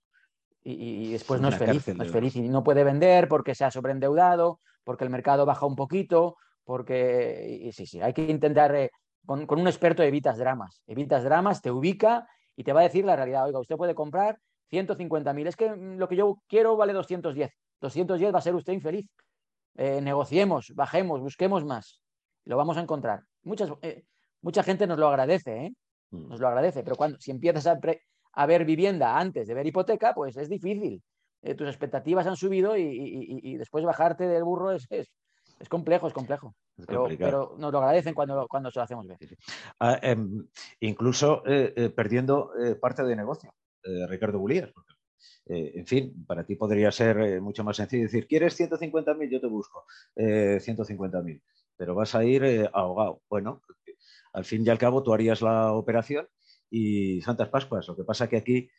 y, 0.68 1.12
después 1.12 1.40
no 1.40 1.48
es 1.48 1.56
feliz, 1.56 1.86
no 1.94 2.02
es 2.02 2.10
feliz. 2.10 2.34
y 2.34 2.48
no 2.48 2.64
puede 2.64 2.82
vender 2.82 3.28
porque 3.28 3.54
se 3.54 3.64
ha 3.64 3.70
sobreendeudado, 3.70 4.60
porque 4.82 5.04
el 5.04 5.10
mercado 5.10 5.46
baja 5.46 5.64
un 5.64 5.76
poquito, 5.76 6.36
porque 6.64 7.70
sí, 7.72 7.86
sí, 7.86 8.00
hay 8.00 8.12
que 8.12 8.24
intentar, 8.24 8.74
eh, 8.74 8.90
con, 9.24 9.46
un 9.48 9.68
experto 9.68 10.02
evitas 10.02 10.38
dramas, 10.38 10.82
evitas 10.88 11.22
dramas, 11.22 11.62
te 11.62 11.70
ubica 11.70 12.26
y 12.56 12.64
te 12.64 12.72
va 12.72 12.80
a 12.80 12.84
decir 12.84 13.04
la 13.04 13.14
realidad, 13.14 13.44
oiga, 13.44 13.60
usted 13.60 13.76
puede 13.76 13.94
comprar 13.94 14.38
150.000, 14.72 15.46
es 15.46 15.54
que 15.54 15.70
mm, 15.70 15.98
lo 15.98 16.08
que 16.08 16.16
yo 16.16 16.42
quiero 16.48 16.76
vale 16.76 16.92
210, 16.92 17.52
210 17.80 18.34
va 18.34 18.38
a 18.38 18.42
ser 18.42 18.54
usted 18.56 18.72
infeliz. 18.72 19.08
Eh, 19.76 20.00
negociemos, 20.00 20.72
bajemos, 20.74 21.20
busquemos 21.20 21.64
más, 21.64 22.02
lo 22.44 22.56
vamos 22.56 22.76
a 22.76 22.80
encontrar. 22.80 23.22
Muchas, 23.44 23.70
eh, 23.82 24.04
mucha 24.40 24.64
gente 24.64 24.88
nos 24.88 24.98
lo 24.98 25.06
agradece, 25.06 25.74
mm. 26.10 26.28
nos 26.28 26.40
lo 26.40 26.48
agradece, 26.48 26.82
pero 26.82 26.96
cuando, 26.96 27.20
si 27.20 27.30
empiezas 27.30 27.68
a, 27.68 27.78
ver 28.44 28.66
vivienda 28.66 29.18
antes 29.18 29.48
de 29.48 29.54
ver 29.54 29.66
hipoteca, 29.66 30.12
pues 30.14 30.36
es 30.36 30.50
difícil. 30.50 31.02
tus 31.56 31.68
expectativas 31.68 32.26
han 32.26 32.36
subido 32.36 32.76
y, 32.76 33.56
después 33.56 33.84
bajarte 33.84 34.28
del 34.28 34.44
burro 34.44 34.72
es, 34.72 34.86
es 35.58 35.68
complejo, 35.68 36.06
es 36.06 36.12
complejo. 36.12 36.54
pero, 37.18 37.56
nos 37.58 37.72
lo 37.72 37.78
agradecen 37.78 38.14
cuando, 38.14 38.46
cuando 38.48 38.70
se 38.70 38.78
lo 38.78 38.82
hacemos 38.84 39.06
ver. 39.06 39.18
Ah, 39.80 39.98
em, 40.02 40.46
incluso 40.80 41.42
eh, 41.46 41.72
eh, 41.76 41.90
perdiendo 41.90 42.52
eh, 42.58 42.74
parte 42.74 43.02
de 43.02 43.16
negocio, 43.16 43.52
Ricardo 44.08 44.38
Bulías. 44.38 44.72
en 45.46 45.86
fin, 45.86 46.26
para 46.26 46.44
ti 46.44 46.56
podría 46.56 46.90
ser 46.90 47.40
mucho 47.40 47.62
más 47.62 47.76
sencillo 47.76 48.02
decir, 48.02 48.26
¿quieres 48.26 48.58
150.000? 48.58 49.30
Yo 49.30 49.40
te 49.40 49.46
busco 49.46 49.86
150.000, 50.16 51.40
pero 51.76 51.94
vas 51.94 52.14
a 52.16 52.24
ir 52.24 52.68
ahogado. 52.72 53.22
Bueno, 53.30 53.62
al 54.32 54.44
fin 54.44 54.64
y 54.66 54.70
al 54.70 54.78
cabo 54.78 55.04
tú 55.04 55.14
harías 55.14 55.40
la 55.42 55.72
operación 55.72 56.26
y 56.70 57.20
Santas 57.22 57.48
Pascuas. 57.48 57.86
Lo 57.88 57.96
que 57.96 58.04
pasa 58.04 58.28
que 58.28 58.36
aquí 58.36 58.70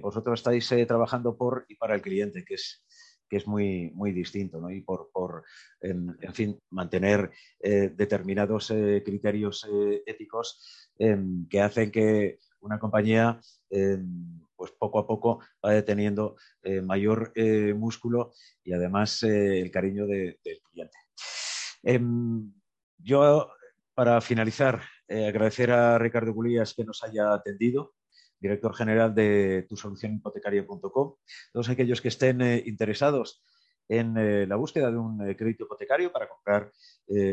vosotros 0.00 0.38
estáis 0.38 0.68
trabajando 0.86 1.36
por 1.36 1.64
y 1.68 1.74
para 1.74 1.96
el 1.96 2.02
cliente, 2.02 2.44
que 2.44 2.54
es 2.54 2.84
que 3.32 3.38
es 3.38 3.46
muy, 3.46 3.90
muy 3.94 4.12
distinto, 4.12 4.60
¿no? 4.60 4.70
Y 4.70 4.82
por, 4.82 5.42
en, 5.80 6.34
fin, 6.34 6.60
mantener 6.68 7.30
eh, 7.60 7.90
determinados 7.96 8.70
eh, 8.70 9.02
criterios 9.02 9.66
eh, 9.72 10.02
éticos 10.04 10.90
em, 10.98 11.48
que 11.48 11.62
hacen 11.62 11.90
que 11.90 12.40
una 12.60 12.78
compañía, 12.78 13.40
em, 13.70 14.38
pues 14.54 14.72
poco 14.72 14.98
a 14.98 15.06
poco 15.06 15.40
vaya 15.62 15.82
teniendo 15.82 16.36
mayor 16.84 17.32
músculo 17.74 18.34
y 18.62 18.74
además 18.74 19.22
el 19.22 19.70
cariño 19.70 20.06
del 20.06 20.38
cliente. 20.70 20.98
Em, 21.82 22.52
yo, 22.98 23.50
para 23.94 24.20
finalizar, 24.20 24.82
agradecer 25.28 25.70
a 25.70 25.98
Ricardo 25.98 26.32
Gulías 26.32 26.74
que 26.74 26.84
nos 26.84 27.02
haya 27.04 27.32
atendido 27.32 27.94
director 28.40 28.74
general 28.74 29.14
de 29.14 29.66
tusolucionhipotecaria.com. 29.68 31.14
Todos 31.52 31.68
aquellos 31.68 32.00
que 32.00 32.08
estén 32.08 32.42
interesados 32.66 33.44
en 33.88 34.48
la 34.48 34.56
búsqueda 34.56 34.90
de 34.90 34.96
un 34.96 35.18
crédito 35.34 35.64
hipotecario 35.64 36.10
para 36.10 36.28
comprar 36.28 36.72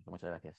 Muchas 0.05 0.29
gracias. 0.29 0.55